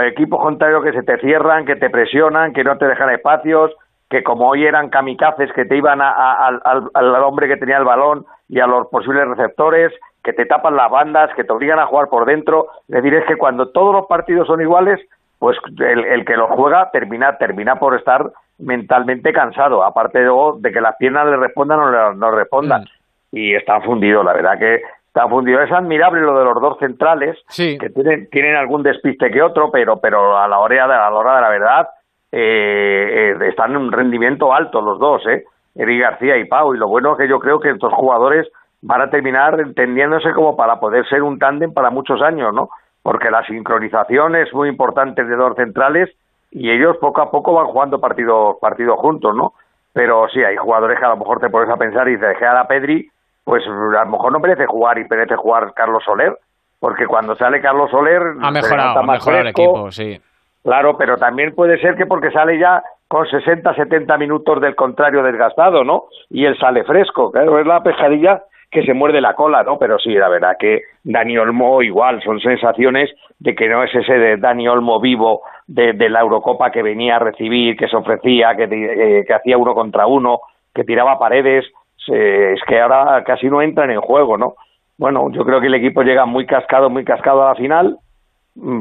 equipos 0.04 0.42
contrarios 0.42 0.84
que 0.84 0.94
se 0.94 1.04
te 1.04 1.20
cierran, 1.20 1.66
que 1.66 1.76
te 1.76 1.90
presionan, 1.90 2.54
que 2.54 2.64
no 2.64 2.78
te 2.78 2.88
dejan 2.88 3.12
espacios, 3.12 3.72
que 4.10 4.24
como 4.24 4.50
hoy 4.50 4.66
eran 4.66 4.90
kamikazes 4.90 5.52
que 5.54 5.66
te 5.66 5.78
iban 5.78 6.02
al, 6.02 6.62
al 6.94 7.24
hombre 7.24 7.48
que 7.48 7.58
tenía 7.58 7.78
el 7.78 7.84
balón 7.84 8.26
y 8.50 8.60
a 8.60 8.68
los 8.68 8.88
posibles 8.88 9.28
receptores, 9.28 9.94
que 10.24 10.34
te 10.34 10.46
tapan 10.46 10.76
las 10.76 10.90
bandas, 10.90 11.34
que 11.36 11.44
te 11.44 11.54
obligan 11.54 11.80
a 11.80 11.86
jugar 11.86 12.08
por 12.10 12.26
dentro. 12.26 12.68
Es 12.88 12.96
decir, 12.96 13.14
es 13.14 13.26
que 13.26 13.38
cuando 13.38 13.70
todos 13.70 13.94
los 13.94 14.08
partidos 14.08 14.48
son 14.48 14.62
iguales, 14.62 15.00
pues 15.40 15.58
el, 15.80 16.26
que 16.26 16.36
lo 16.36 16.48
juega 16.48 16.90
termina, 16.92 17.38
termina 17.38 17.78
por 17.78 17.96
estar 17.96 18.32
mentalmente 18.60 19.32
cansado, 19.32 19.84
aparte 19.84 20.20
de, 20.20 20.32
de 20.60 20.72
que 20.72 20.82
las 20.82 20.96
piernas 20.98 21.28
le 21.28 21.38
respondan 21.38 21.80
o 21.80 21.92
no, 21.92 22.14
no 22.14 22.32
respondan. 22.32 22.82
Mm. 22.82 23.38
Y 23.38 23.56
está 23.56 23.82
fundido, 23.82 24.24
la 24.24 24.34
verdad 24.34 24.58
que 24.58 24.82
está 25.08 25.28
fundido. 25.28 25.62
Es 25.62 25.72
admirable 25.72 26.22
lo 26.22 26.40
de 26.40 26.46
los 26.46 26.62
dos 26.62 26.78
centrales, 26.80 27.38
que 27.56 27.90
tienen, 27.90 28.30
tienen 28.30 28.56
algún 28.56 28.84
despiste 28.84 29.30
que 29.30 29.42
otro, 29.42 29.70
pero, 29.72 29.98
pero 30.00 30.38
a 30.38 30.48
la 30.48 30.60
hora 30.60 30.88
de, 30.88 30.94
a 30.94 31.10
la, 31.10 31.16
hora 31.16 31.36
de 31.36 31.42
la 31.42 31.50
verdad 31.50 31.88
eh, 32.32 33.36
eh, 33.40 33.48
están 33.50 33.72
en 33.72 33.78
un 33.78 33.92
rendimiento 33.92 34.54
alto 34.54 34.82
los 34.82 35.00
dos, 35.00 35.26
¿eh? 35.28 35.44
Eric 35.76 36.02
García 36.02 36.38
y 36.38 36.46
Pau. 36.46 36.74
Y 36.74 36.78
lo 36.78 36.88
bueno 36.88 37.12
es 37.12 37.20
que 37.20 37.28
yo 37.28 37.40
creo 37.40 37.60
que 37.60 37.70
estos 37.70 37.94
jugadores 37.94 38.48
van 38.82 39.02
a 39.02 39.10
terminar 39.10 39.60
entendiéndose 39.60 40.32
como 40.34 40.56
para 40.56 40.80
poder 40.80 41.08
ser 41.08 41.22
un 41.22 41.38
tándem 41.38 41.74
para 41.74 41.90
muchos 41.90 42.22
años, 42.22 42.54
¿no? 42.54 42.70
porque 43.08 43.32
la 43.32 43.42
sincronización 43.46 44.36
es 44.36 44.54
muy 44.54 44.68
importante 44.68 45.24
de 45.24 45.34
dos 45.38 45.56
centrales 45.56 46.10
y 46.52 46.70
ellos 46.70 46.98
poco 46.98 47.22
a 47.22 47.32
poco 47.32 47.54
van 47.54 47.68
jugando 47.68 48.00
partidos 48.00 48.58
partidos 48.60 49.00
juntos, 49.00 49.36
¿no? 49.36 49.54
Pero 49.94 50.28
sí, 50.30 50.44
hay 50.44 50.56
jugadores 50.56 51.00
que 51.00 51.06
a 51.06 51.10
lo 51.10 51.18
mejor 51.18 51.40
te 51.40 51.50
pones 51.50 51.70
a 51.70 51.78
pensar 51.78 52.08
y 52.08 52.16
dices, 52.16 52.38
que 52.38 52.46
a 52.46 52.68
Pedri, 52.68 53.10
pues 53.44 53.64
a 53.66 54.04
lo 54.06 54.12
mejor 54.12 54.32
no 54.32 54.40
merece 54.40 54.66
jugar 54.66 55.00
y 55.00 55.06
merece 55.10 55.36
jugar 55.36 55.74
Carlos 55.74 56.04
Soler, 56.04 56.38
porque 56.80 57.08
cuando 57.08 57.36
sale 57.36 57.62
Carlos 57.62 57.90
Soler... 57.90 58.22
Ha 58.42 58.52
mejorado, 58.52 59.00
ha 59.00 59.04
mejorado 59.04 59.42
el 59.42 59.48
equipo, 59.48 59.92
sí. 59.92 60.22
Claro, 60.64 60.98
pero 60.98 61.18
también 61.18 61.56
puede 61.56 61.80
ser 61.80 61.96
que 61.96 62.06
porque 62.06 62.30
sale 62.30 62.60
ya 62.60 62.84
con 63.08 63.26
60, 63.26 63.74
70 63.74 64.18
minutos 64.18 64.62
del 64.62 64.76
contrario 64.76 65.24
desgastado, 65.24 65.84
¿no? 65.84 66.06
Y 66.30 66.46
él 66.46 66.58
sale 66.60 66.84
fresco, 66.84 67.32
claro, 67.32 67.58
es 67.60 67.66
la 67.66 67.82
pescadilla 67.82 68.44
que 68.70 68.84
se 68.84 68.94
muerde 68.94 69.22
la 69.22 69.34
cola, 69.34 69.64
¿no? 69.64 69.80
Pero 69.80 69.98
sí, 69.98 70.14
la 70.14 70.28
verdad 70.28 70.58
que 70.60 70.82
Dani 71.04 71.38
Olmo 71.38 71.82
igual, 71.82 72.22
son 72.22 72.40
sensaciones 72.40 73.10
de 73.40 73.56
que 73.56 73.70
no 73.70 73.84
es 73.84 73.96
ese 73.96 74.14
de 74.14 74.38
Dani 74.38 74.68
Olmo 74.68 75.00
vivo 75.00 75.42
de, 75.68 76.10
la 76.10 76.22
Eurocopa 76.22 76.72
que 76.72 76.82
venía 76.82 77.18
a 77.18 77.20
recibir, 77.20 77.76
que 77.76 77.88
se 77.88 77.96
ofrecía, 77.96 78.56
que, 78.56 78.64
eh, 78.64 79.26
que 79.26 79.34
hacía 79.34 79.58
uno 79.58 79.74
contra 79.74 80.08
uno, 80.08 80.40
que 80.74 80.84
tiraba 80.84 81.20
paredes, 81.20 81.66
es 82.08 82.62
que 82.66 82.80
ahora 82.80 83.24
casi 83.26 83.48
no 83.48 83.62
entran 83.62 83.92
en 83.92 84.00
juego, 84.00 84.38
¿no? 84.38 84.54
Bueno, 84.98 85.30
yo 85.32 85.44
creo 85.44 85.60
que 85.60 85.68
el 85.68 85.76
equipo 85.76 86.04
llega 86.04 86.26
muy 86.26 86.46
cascado, 86.46 86.90
muy 86.90 87.04
cascado 87.04 87.44
a 87.44 87.50
la 87.50 87.56
final, 87.56 87.98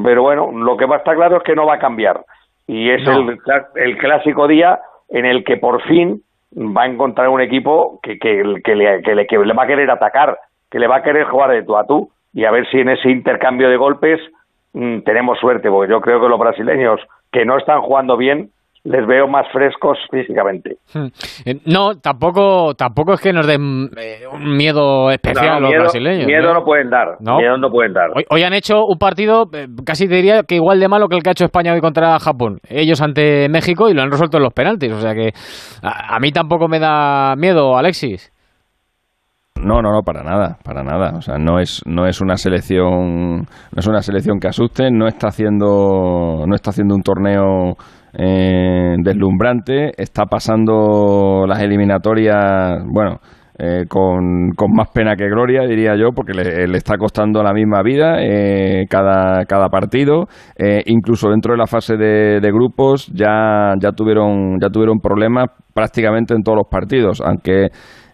pero 0.04 0.22
bueno, 0.22 0.50
lo 0.52 0.76
que 0.76 0.86
va 0.86 0.96
a 0.96 0.98
estar 0.98 1.16
claro 1.16 1.38
es 1.38 1.42
que 1.42 1.54
no 1.54 1.66
va 1.66 1.74
a 1.74 1.78
cambiar. 1.78 2.24
Y 2.66 2.90
es 2.90 3.06
el, 3.06 3.38
el 3.74 3.98
clásico 3.98 4.46
día 4.46 4.78
en 5.08 5.26
el 5.26 5.44
que 5.44 5.56
por 5.56 5.82
fin 5.82 6.22
va 6.56 6.82
a 6.82 6.86
encontrar 6.86 7.28
un 7.28 7.40
equipo 7.40 8.00
que, 8.02 8.18
que, 8.18 8.60
que, 8.64 8.74
le, 8.74 9.02
que, 9.02 9.14
le, 9.14 9.26
que 9.26 9.38
le 9.38 9.54
va 9.54 9.64
a 9.64 9.66
querer 9.66 9.90
atacar, 9.90 10.38
que 10.70 10.78
le 10.78 10.86
va 10.86 10.96
a 10.96 11.02
querer 11.02 11.24
jugar 11.24 11.50
de 11.50 11.62
tú 11.62 11.76
a 11.76 11.86
tú 11.86 12.10
y 12.32 12.44
a 12.44 12.50
ver 12.50 12.68
si 12.70 12.78
en 12.78 12.88
ese 12.88 13.10
intercambio 13.10 13.68
de 13.68 13.76
golpes 13.76 14.20
mm, 14.76 15.00
tenemos 15.04 15.38
suerte, 15.38 15.68
porque 15.68 15.90
yo 15.90 16.00
creo 16.00 16.20
que 16.20 16.28
los 16.28 16.38
brasileños 16.38 17.00
que 17.32 17.44
no 17.44 17.58
están 17.58 17.80
jugando 17.80 18.16
bien 18.16 18.50
les 18.86 19.04
veo 19.06 19.26
más 19.26 19.46
frescos 19.52 19.98
físicamente. 20.10 20.76
Hmm. 20.94 21.06
Eh, 21.44 21.56
no, 21.66 21.98
tampoco 21.98 22.74
tampoco 22.74 23.14
es 23.14 23.20
que 23.20 23.32
nos 23.32 23.46
den 23.46 23.90
eh, 23.96 24.20
un 24.32 24.56
miedo 24.56 25.10
especial 25.10 25.60
los 25.60 25.72
brasileños. 25.72 26.26
Miedo 26.26 26.54
¿no? 26.54 26.64
pueden 26.64 26.88
dar. 26.88 27.16
¿No? 27.20 27.38
Miedo 27.38 27.58
no 27.58 27.68
pueden 27.70 27.92
dar. 27.92 28.10
Hoy, 28.30 28.42
han 28.42 28.52
hecho 28.52 28.86
un 28.86 28.98
partido, 28.98 29.48
eh, 29.52 29.66
casi 29.84 30.06
diría 30.06 30.44
que 30.44 30.54
igual 30.54 30.78
de 30.78 30.88
malo 30.88 31.08
que 31.08 31.16
el 31.16 31.22
que 31.22 31.30
ha 31.30 31.32
hecho 31.32 31.44
España 31.44 31.72
hoy 31.72 31.80
contra 31.80 32.18
Japón. 32.20 32.58
Ellos 32.68 33.02
ante 33.02 33.48
México 33.48 33.88
y 33.88 33.94
lo 33.94 34.02
han 34.02 34.10
resuelto 34.10 34.36
en 34.36 34.44
los 34.44 34.52
penaltis. 34.52 34.92
O 34.92 35.00
sea 35.00 35.14
que 35.14 35.32
a, 35.82 36.18
mí 36.20 36.30
tampoco 36.30 36.68
me 36.68 36.78
da 36.78 37.34
miedo, 37.36 37.76
Alexis. 37.76 38.32
No, 39.62 39.80
no, 39.80 39.90
no, 39.90 40.02
para 40.02 40.22
nada, 40.22 40.58
para 40.62 40.82
nada. 40.82 41.16
O 41.16 41.20
sea, 41.20 41.38
no 41.38 41.58
es, 41.58 41.82
no 41.86 42.06
es 42.06 42.20
una 42.20 42.36
selección, 42.36 43.38
no 43.38 43.78
es 43.78 43.86
una 43.86 44.02
selección 44.02 44.38
que 44.38 44.48
asuste, 44.48 44.90
no 44.90 45.06
está 45.06 45.28
haciendo, 45.28 46.44
no 46.46 46.54
está 46.54 46.70
haciendo 46.70 46.94
un 46.94 47.02
torneo 47.02 47.74
eh, 48.12 48.96
deslumbrante, 49.02 49.92
está 49.96 50.26
pasando 50.26 51.46
las 51.46 51.60
eliminatorias, 51.62 52.84
bueno, 52.86 53.20
eh, 53.58 53.84
con, 53.88 54.52
más 54.74 54.90
pena 54.92 55.16
que 55.16 55.30
gloria, 55.30 55.62
diría 55.62 55.96
yo, 55.96 56.10
porque 56.14 56.34
le, 56.34 56.76
está 56.76 56.98
costando 56.98 57.42
la 57.42 57.54
misma 57.54 57.82
vida 57.82 58.22
eh, 58.22 58.84
cada, 58.88 59.46
cada 59.46 59.70
partido. 59.70 60.26
Eh, 60.58 60.82
incluso 60.84 61.30
dentro 61.30 61.52
de 61.52 61.58
la 61.58 61.66
fase 61.66 61.96
de, 61.96 62.40
de, 62.40 62.52
grupos 62.52 63.06
ya, 63.14 63.72
ya, 63.80 63.92
tuvieron, 63.92 64.58
ya 64.60 64.68
tuvieron 64.68 64.98
problemas 64.98 65.46
prácticamente 65.72 66.34
en 66.34 66.42
todos 66.42 66.56
los 66.56 66.68
partidos, 66.70 67.22
aunque 67.22 67.68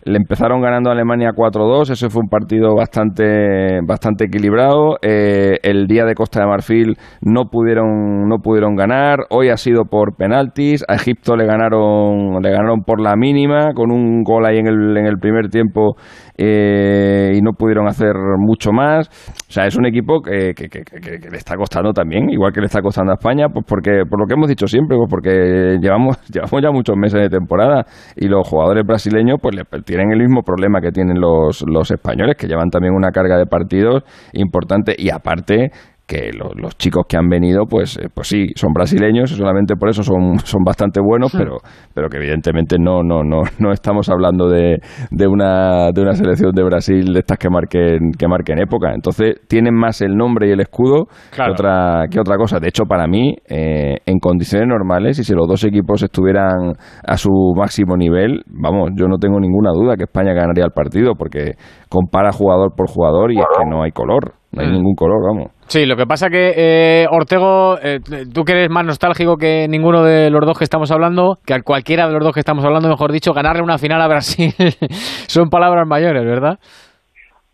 le 0.05 0.17
empezaron 0.17 0.61
ganando 0.61 0.91
a 0.91 0.95
Alemania 0.95 1.31
4-2, 1.31 1.91
ese 1.91 2.11
fue 2.11 2.23
un 2.23 2.29
partido 2.29 2.75
bastante, 2.75 3.81
bastante 3.87 4.25
equilibrado. 4.25 4.97
Eh, 5.01 5.59
el 5.63 5.87
día 5.87 6.05
de 6.05 6.15
Costa 6.15 6.41
de 6.41 6.47
Marfil 6.47 6.97
no 7.21 7.45
pudieron, 7.51 8.29
no 8.29 8.39
pudieron 8.39 8.75
ganar. 8.75 9.21
Hoy 9.31 9.51
ha 9.51 9.57
sido 9.57 9.85
por 9.85 10.17
penaltis. 10.17 10.85
A 10.89 10.95
Egipto 10.95 11.37
le 11.37 11.47
ganaron, 11.47 12.43
le 12.43 12.51
ganaron 12.51 12.83
por 12.83 13.01
la 13.01 13.15
mínima, 13.15 13.75
con 13.75 13.93
un 13.93 14.23
gol 14.25 14.45
ahí 14.47 14.59
en 14.59 14.67
el, 14.67 14.97
en 14.97 15.07
el 15.07 15.19
primer 15.19 15.49
tiempo 15.49 15.95
eh, 16.37 17.33
y 17.35 17.41
no 17.41 17.53
pudieron 17.53 17.87
hacer 17.87 18.15
mucho 18.39 18.73
más. 18.73 19.09
O 19.49 19.53
sea, 19.53 19.67
es 19.67 19.77
un 19.77 19.87
equipo 19.87 20.21
que, 20.21 20.53
que, 20.55 20.69
que, 20.69 20.83
que, 20.83 21.29
le 21.31 21.37
está 21.37 21.57
costando 21.57 21.93
también, 21.93 22.31
igual 22.31 22.53
que 22.53 22.61
le 22.61 22.67
está 22.67 22.81
costando 22.81 23.13
a 23.13 23.15
España, 23.15 23.49
pues 23.49 23.65
porque, 23.69 24.03
por 24.09 24.19
lo 24.19 24.27
que 24.27 24.35
hemos 24.35 24.49
dicho 24.49 24.67
siempre, 24.67 24.97
pues 24.97 25.09
porque 25.09 25.79
llevamos, 25.81 26.19
llevamos 26.33 26.63
ya 26.63 26.71
muchos 26.73 26.97
meses 26.97 27.21
de 27.21 27.29
temporada 27.29 27.85
y 28.17 28.27
los 28.27 28.49
jugadores 28.49 28.85
brasileños 28.85 29.39
pues 29.41 29.55
le 29.55 29.65
tienen 29.93 30.11
el 30.11 30.21
mismo 30.21 30.43
problema 30.43 30.81
que 30.81 30.91
tienen 30.91 31.21
los, 31.21 31.63
los 31.69 31.91
españoles, 31.91 32.37
que 32.39 32.47
llevan 32.47 32.71
también 32.71 32.95
una 32.95 33.11
carga 33.11 33.37
de 33.37 33.45
partidos 33.45 34.05
importante 34.33 34.95
y 34.97 35.11
aparte 35.11 35.71
que 36.07 36.31
los 36.33 36.77
chicos 36.77 37.05
que 37.09 37.17
han 37.17 37.29
venido, 37.29 37.65
pues, 37.67 37.97
eh, 37.97 38.09
pues 38.13 38.29
sí, 38.29 38.49
son 38.55 38.73
brasileños 38.73 39.33
y 39.33 39.37
solamente 39.37 39.77
por 39.77 39.89
eso 39.89 40.03
son, 40.03 40.39
son 40.45 40.63
bastante 40.65 41.01
buenos, 41.01 41.33
pero, 41.33 41.59
pero 41.95 42.09
que 42.09 42.19
evidentemente 42.19 42.77
no, 42.79 43.03
no, 43.03 43.23
no, 43.23 43.43
no 43.59 43.73
estamos 43.73 44.09
hablando 44.09 44.49
de, 44.49 44.79
de, 45.11 45.27
una, 45.27 45.91
de 45.93 46.03
una 46.03 46.13
selección 46.13 46.53
de 46.53 46.63
Brasil 46.63 47.13
de 47.13 47.21
estas 47.21 47.39
que 47.39 47.49
marquen, 47.49 48.13
que 48.19 48.29
marquen 48.29 48.59
época. 48.59 48.93
Entonces 48.95 49.41
tienen 49.49 49.75
más 49.75 50.03
el 50.03 50.17
nombre 50.17 50.49
y 50.49 50.51
el 50.51 50.61
escudo 50.61 51.07
que, 51.35 51.43
otra, 51.51 52.05
que 52.11 52.21
otra 52.21 52.37
cosa. 52.37 52.59
De 52.59 52.69
hecho, 52.69 52.85
para 52.85 53.07
mí, 53.07 53.35
eh, 53.49 53.97
en 54.05 54.19
condiciones 54.19 54.69
normales, 54.69 55.19
y 55.19 55.25
si 55.25 55.35
los 55.35 55.49
dos 55.49 55.65
equipos 55.65 56.03
estuvieran 56.03 56.75
a 57.07 57.17
su 57.17 57.31
máximo 57.57 57.97
nivel, 57.97 58.43
vamos, 58.47 58.91
yo 58.97 59.07
no 59.07 59.19
tengo 59.19 59.41
ninguna 59.41 59.71
duda 59.73 59.97
que 59.97 60.05
España 60.05 60.33
ganaría 60.35 60.65
el 60.65 60.73
partido, 60.73 61.15
porque 61.15 61.53
compara 61.89 62.33
jugador 62.33 62.75
por 62.77 62.89
jugador 62.89 63.33
y 63.33 63.39
es 63.39 63.47
que 63.57 63.65
no 63.69 63.83
hay 63.83 63.93
color. 63.93 64.42
No 64.53 64.63
hay 64.63 64.69
mm. 64.69 64.73
ningún 64.73 64.95
color, 64.95 65.19
vamos. 65.27 65.53
Sí, 65.67 65.87
lo 65.87 65.97
que 65.97 66.07
pasa 66.07 66.29
que 66.29 66.53
eh, 66.55 67.07
Ortego, 67.11 67.77
eh, 67.83 68.01
tú 68.33 68.45
que 68.45 68.53
eres 68.53 68.71
más 68.71 68.85
nostálgico 68.85 69.37
que 69.37 69.67
ninguno 69.69 70.03
de 70.03 70.31
los 70.31 70.45
dos 70.45 70.59
que 70.59 70.65
estamos 70.65 70.91
hablando, 70.93 71.39
que 71.47 71.55
a 71.55 71.63
cualquiera 71.63 72.07
de 72.07 72.13
los 72.13 72.23
dos 72.23 72.35
que 72.35 72.41
estamos 72.41 72.65
hablando, 72.65 72.89
mejor 72.89 73.13
dicho, 73.13 73.33
ganarle 73.33 73.63
una 73.63 73.79
final 73.79 74.03
a 74.03 74.09
Brasil 74.09 74.53
son 75.27 75.49
palabras 75.49 75.89
mayores, 75.89 76.25
¿verdad? 76.25 76.59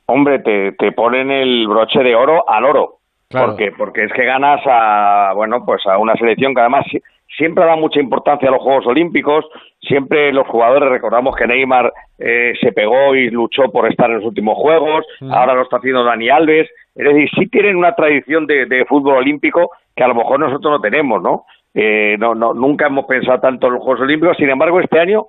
Hombre, 0.06 0.40
te, 0.40 0.72
te 0.72 0.90
ponen 0.92 1.30
el 1.30 1.68
broche 1.68 2.00
de 2.02 2.14
oro 2.16 2.48
al 2.48 2.64
oro. 2.64 2.94
Claro. 3.28 3.48
Porque, 3.48 3.70
porque 3.76 4.04
es 4.04 4.12
que 4.12 4.24
ganas 4.24 4.60
a, 4.66 5.32
bueno, 5.36 5.58
pues 5.64 5.82
a 5.86 5.98
una 5.98 6.14
selección 6.14 6.54
que 6.54 6.62
además 6.62 6.86
siempre 7.36 7.64
da 7.64 7.76
mucha 7.76 8.00
importancia 8.00 8.48
a 8.48 8.52
los 8.52 8.62
Juegos 8.62 8.86
Olímpicos, 8.86 9.44
siempre 9.80 10.32
los 10.32 10.46
jugadores 10.48 10.88
recordamos 10.88 11.36
que 11.36 11.46
Neymar 11.46 11.92
eh, 12.18 12.54
se 12.60 12.72
pegó 12.72 13.14
y 13.14 13.30
luchó 13.30 13.64
por 13.70 13.86
estar 13.88 14.10
en 14.10 14.16
los 14.16 14.24
últimos 14.24 14.56
Juegos, 14.56 15.04
ahora 15.30 15.54
lo 15.54 15.62
está 15.62 15.76
haciendo 15.76 16.04
Dani 16.04 16.30
Alves, 16.30 16.68
es 16.98 17.04
decir, 17.04 17.30
sí 17.38 17.46
tienen 17.48 17.76
una 17.76 17.94
tradición 17.94 18.46
de, 18.46 18.84
fútbol 18.88 19.18
olímpico 19.18 19.70
que 19.94 20.04
a 20.04 20.08
lo 20.08 20.14
mejor 20.14 20.40
nosotros 20.40 20.72
no 20.72 20.80
tenemos, 20.80 21.22
¿no? 21.22 21.44
Eh, 21.74 22.16
no, 22.18 22.34
no, 22.34 22.54
nunca 22.54 22.88
hemos 22.88 23.06
pensado 23.06 23.38
tanto 23.40 23.68
en 23.68 23.74
los 23.74 23.82
Juegos 23.82 24.02
Olímpicos, 24.02 24.36
sin 24.36 24.50
embargo 24.50 24.80
este 24.80 24.98
año 24.98 25.26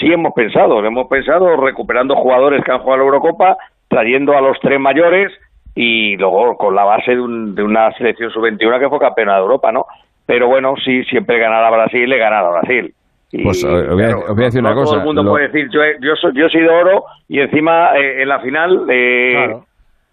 sí 0.00 0.12
hemos 0.12 0.32
pensado, 0.34 0.84
hemos 0.84 1.06
pensado 1.08 1.56
recuperando 1.56 2.16
jugadores 2.16 2.64
que 2.64 2.72
han 2.72 2.80
jugado 2.80 2.98
la 2.98 3.04
Eurocopa, 3.04 3.56
trayendo 3.88 4.36
a 4.36 4.40
los 4.40 4.58
tres 4.60 4.80
mayores 4.80 5.32
y 5.74 6.16
luego 6.16 6.56
con 6.56 6.74
la 6.74 6.84
base 6.84 7.12
de, 7.12 7.16
de 7.16 7.62
una 7.62 7.92
selección 7.92 8.30
sub-21 8.30 8.80
que 8.80 8.88
fue 8.88 8.98
campeona 8.98 9.34
de 9.34 9.40
Europa, 9.40 9.70
¿no? 9.70 9.86
Pero 10.26 10.48
bueno, 10.48 10.74
sí, 10.84 11.04
siempre 11.04 11.38
ganar 11.38 11.64
a 11.64 11.70
Brasil, 11.70 12.08
le 12.08 12.18
ganar 12.18 12.44
a 12.44 12.50
Brasil. 12.50 12.94
pues 13.42 13.64
os 13.64 13.88
voy, 13.94 14.02
a, 14.02 14.44
decir 14.44 14.60
una 14.60 14.74
cosa. 14.74 14.92
Todo 14.92 15.00
el 15.00 15.06
mundo 15.06 15.24
puede 15.24 15.48
decir, 15.48 15.68
yo 15.70 15.82
he, 15.82 15.96
yo, 16.00 16.14
soy, 16.16 16.32
yo 16.34 16.46
he 16.46 16.50
sido 16.50 16.74
oro 16.74 17.04
y 17.28 17.40
encima 17.40 17.96
eh, 17.96 18.22
en 18.22 18.28
la 18.28 18.40
final 18.40 18.86
eh, 18.88 19.56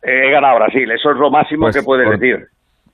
he 0.03 0.31
ganado 0.31 0.55
a 0.55 0.59
Brasil. 0.59 0.89
Eso 0.91 1.11
es 1.11 1.17
lo 1.17 1.29
máximo 1.29 1.63
pues 1.63 1.77
que 1.77 1.83
puedes 1.83 2.09
decir. 2.09 2.37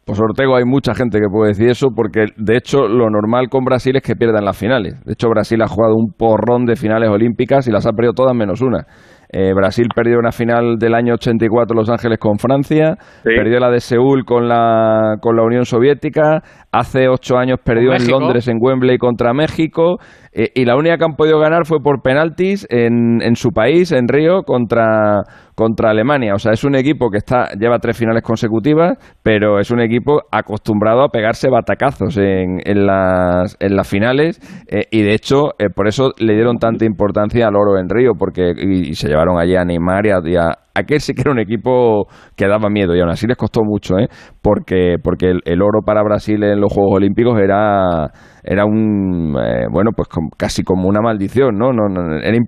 Pues 0.06 0.22
Ortego, 0.22 0.56
hay 0.56 0.66
mucha 0.66 0.94
gente 0.94 1.20
que 1.20 1.28
puede 1.28 1.50
decir 1.50 1.68
eso 1.68 1.90
porque 1.96 2.28
de 2.38 2.58
hecho 2.58 2.88
lo 2.88 3.10
normal 3.10 3.50
con 3.50 3.66
Brasil 3.66 3.96
es 3.96 4.04
que 4.04 4.16
pierdan 4.16 4.46
las 4.46 4.56
finales. 4.56 5.04
De 5.04 5.14
hecho 5.14 5.30
Brasil 5.30 5.60
ha 5.64 5.68
jugado 5.68 5.96
un 5.96 6.14
porrón 6.16 6.66
de 6.66 6.76
finales 6.76 7.10
olímpicas 7.10 7.68
y 7.68 7.72
las 7.72 7.88
ha 7.88 7.92
perdido 7.92 8.14
todas 8.14 8.36
menos 8.36 8.62
una. 8.62 8.86
Eh, 9.34 9.54
Brasil 9.56 9.88
perdió 9.94 10.20
una 10.20 10.32
final 10.32 10.78
del 10.78 10.94
año 10.94 11.16
84 11.16 11.76
Los 11.76 11.90
Ángeles 11.90 12.20
con 12.20 12.38
Francia, 12.38 12.96
perdió 13.24 13.60
la 13.60 13.72
de 13.72 13.80
Seúl 13.80 14.24
con 14.26 14.48
la, 14.48 15.16
con 15.20 15.36
la 15.36 15.44
Unión 15.44 15.66
Soviética, 15.66 16.44
hace 16.72 17.10
ocho 17.10 17.38
años 17.38 17.58
perdió 17.64 17.94
en 17.94 18.08
Londres 18.08 18.48
en 18.48 18.60
Wembley 18.62 19.00
contra 19.00 19.34
México 19.34 19.98
eh, 20.32 20.52
y 20.54 20.66
la 20.66 20.76
única 20.76 20.98
que 20.98 21.06
han 21.06 21.16
podido 21.16 21.40
ganar 21.40 21.66
fue 21.66 21.80
por 21.80 22.04
penaltis 22.04 22.68
en, 22.70 23.24
en 23.24 23.36
su 23.36 23.50
país, 23.50 23.92
en 23.92 24.08
Río, 24.08 24.44
contra, 24.44 25.24
contra 25.56 25.90
Alemania. 25.90 26.34
O 26.36 26.40
sea, 26.40 26.52
es 26.52 26.64
un 26.64 26.76
equipo 26.76 27.10
que 27.10 27.18
está 27.18 27.50
lleva 27.58 27.80
tres 27.80 27.98
finales 27.98 28.22
consecutivas, 28.22 28.98
pero 29.24 29.60
es 29.60 29.72
un 29.72 29.80
equipo 29.80 30.22
acostumbrado 30.32 31.04
a 31.04 31.10
pegarse 31.10 31.50
batacazos 31.50 32.18
en, 32.18 32.60
en, 32.64 32.86
las, 32.86 33.58
en 33.60 33.76
las 33.76 33.88
finales 33.88 34.40
eh, 34.68 34.84
y 34.92 35.02
de 35.02 35.14
hecho 35.14 35.52
por 35.74 35.88
eso 35.88 36.12
le 36.20 36.34
dieron 36.34 36.58
tanta 36.58 36.86
importancia 36.86 37.48
al 37.48 37.56
oro 37.56 37.80
en 37.80 37.90
Río 37.90 38.14
porque 38.18 38.52
y, 38.56 38.94
se 38.96 39.08
llevaron 39.08 39.40
allí 39.40 39.56
a 39.56 39.64
Neymar 39.64 40.06
y 40.06 40.36
a, 40.36 40.52
aquel 40.76 41.00
sí 41.00 41.14
que 41.14 41.22
era 41.22 41.32
un 41.32 41.40
equipo 41.40 42.08
que 42.36 42.48
daba 42.48 42.70
miedo 42.70 42.96
y 42.96 43.00
aún 43.00 43.10
así 43.10 43.26
les 43.26 43.38
costó 43.38 43.62
mucho, 43.64 43.98
¿eh? 43.98 44.08
porque, 44.42 44.98
porque 45.02 45.34
el, 45.44 45.62
oro 45.62 45.82
para 45.86 46.04
Brasil 46.04 46.44
en 46.44 46.60
los 46.60 46.72
Juegos 46.72 46.98
Olímpicos 46.98 47.40
era, 47.42 48.12
era 48.44 48.66
un, 48.66 49.36
eh, 49.40 49.66
bueno, 49.72 49.92
pues 49.96 50.10
casi 50.38 50.64
como 50.64 50.88
una 50.88 51.02
maldición, 51.02 51.58
¿no? 51.58 51.72
no, 51.72 51.88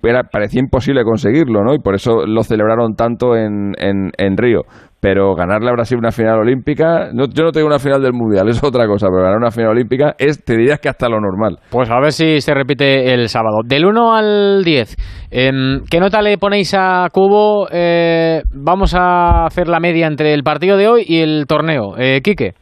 era, 0.04 0.24
parecía 0.24 0.60
imposible 0.60 1.02
conseguirlo, 1.04 1.64
¿no? 1.64 1.74
Y 1.74 1.78
por 1.78 1.94
eso 1.94 2.26
lo 2.26 2.42
celebraron 2.42 2.94
tanto 2.98 3.36
en, 3.36 3.72
en, 3.78 4.10
en 4.18 4.36
Río 4.36 4.64
pero 5.00 5.34
ganarle 5.34 5.68
a 5.68 5.72
Brasil 5.72 5.96
una 5.96 6.10
final 6.10 6.40
olímpica, 6.40 7.10
no, 7.12 7.26
yo 7.32 7.44
no 7.44 7.52
tengo 7.52 7.66
una 7.66 7.78
final 7.78 8.02
del 8.02 8.12
Mundial, 8.12 8.48
es 8.48 8.62
otra 8.62 8.86
cosa, 8.86 9.06
pero 9.08 9.22
ganar 9.22 9.38
una 9.38 9.50
final 9.50 9.70
olímpica 9.70 10.14
es, 10.18 10.44
te 10.44 10.56
dirías 10.56 10.80
que 10.80 10.88
hasta 10.88 11.08
lo 11.08 11.20
normal. 11.20 11.58
Pues 11.70 11.90
a 11.90 12.00
ver 12.00 12.12
si 12.12 12.40
se 12.40 12.54
repite 12.54 13.12
el 13.14 13.28
sábado. 13.28 13.60
Del 13.64 13.86
1 13.86 14.14
al 14.14 14.64
10, 14.64 15.28
em, 15.30 15.80
¿qué 15.90 16.00
nota 16.00 16.20
le 16.22 16.38
ponéis 16.38 16.74
a 16.76 17.06
Cubo? 17.12 17.68
Eh, 17.70 18.42
vamos 18.52 18.94
a 18.94 19.46
hacer 19.46 19.68
la 19.68 19.80
media 19.80 20.06
entre 20.06 20.34
el 20.34 20.42
partido 20.42 20.76
de 20.76 20.88
hoy 20.88 21.04
y 21.06 21.20
el 21.20 21.46
torneo. 21.46 21.96
Eh, 21.96 22.20
Quique. 22.22 22.54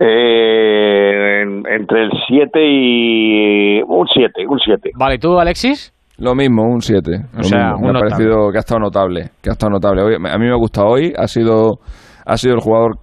Eh, 0.00 1.42
entre 1.42 2.04
el 2.04 2.10
7 2.28 2.60
y... 2.62 3.82
un 3.82 4.06
7, 4.06 4.46
un 4.48 4.58
7. 4.64 4.90
Vale, 4.96 5.18
¿tú, 5.18 5.38
Alexis? 5.40 5.92
Lo 6.18 6.34
mismo, 6.34 6.64
un 6.64 6.80
7. 6.80 7.26
O 7.38 7.42
sea, 7.42 7.74
me 7.80 7.90
ha 7.90 7.92
parecido 7.92 8.50
que 8.50 8.58
ha 8.58 8.60
estado 8.60 8.80
notable, 8.80 9.30
que 9.40 9.50
ha 9.50 9.52
estado 9.52 9.70
notable. 9.70 10.16
a 10.16 10.38
mí 10.38 10.44
me 10.44 10.52
ha 10.52 10.56
gustado 10.56 10.88
hoy, 10.88 11.12
ha 11.16 11.26
sido 11.28 11.78
ha 12.28 12.36
sido 12.36 12.54
el 12.54 12.60
jugador 12.60 12.98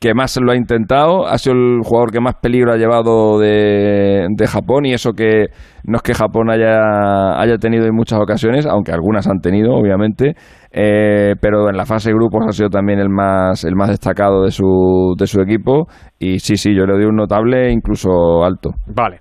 que 0.00 0.14
más 0.14 0.40
lo 0.40 0.50
ha 0.50 0.56
intentado, 0.56 1.26
ha 1.26 1.36
sido 1.36 1.54
el 1.54 1.80
jugador 1.84 2.10
que 2.10 2.20
más 2.20 2.36
peligro 2.36 2.72
ha 2.72 2.78
llevado 2.78 3.38
de, 3.38 4.26
de 4.34 4.46
Japón 4.46 4.86
y 4.86 4.94
eso 4.94 5.12
que 5.12 5.48
no 5.84 5.96
es 5.96 6.02
que 6.02 6.14
Japón 6.14 6.50
haya, 6.50 7.38
haya 7.38 7.58
tenido 7.58 7.84
en 7.84 7.94
muchas 7.94 8.18
ocasiones, 8.18 8.64
aunque 8.64 8.92
algunas 8.92 9.28
han 9.28 9.40
tenido, 9.40 9.74
obviamente, 9.74 10.36
eh, 10.72 11.34
pero 11.42 11.68
en 11.68 11.76
la 11.76 11.84
fase 11.84 12.08
de 12.08 12.14
grupos 12.14 12.46
ha 12.48 12.52
sido 12.52 12.70
también 12.70 12.98
el 12.98 13.10
más, 13.10 13.64
el 13.64 13.76
más 13.76 13.90
destacado 13.90 14.44
de 14.44 14.52
su, 14.52 15.14
de 15.18 15.26
su 15.26 15.42
equipo 15.42 15.86
y 16.18 16.38
sí, 16.38 16.56
sí, 16.56 16.74
yo 16.74 16.86
le 16.86 16.94
doy 16.94 17.04
un 17.04 17.16
notable 17.16 17.70
incluso 17.70 18.42
alto. 18.42 18.70
Vale. 18.86 19.18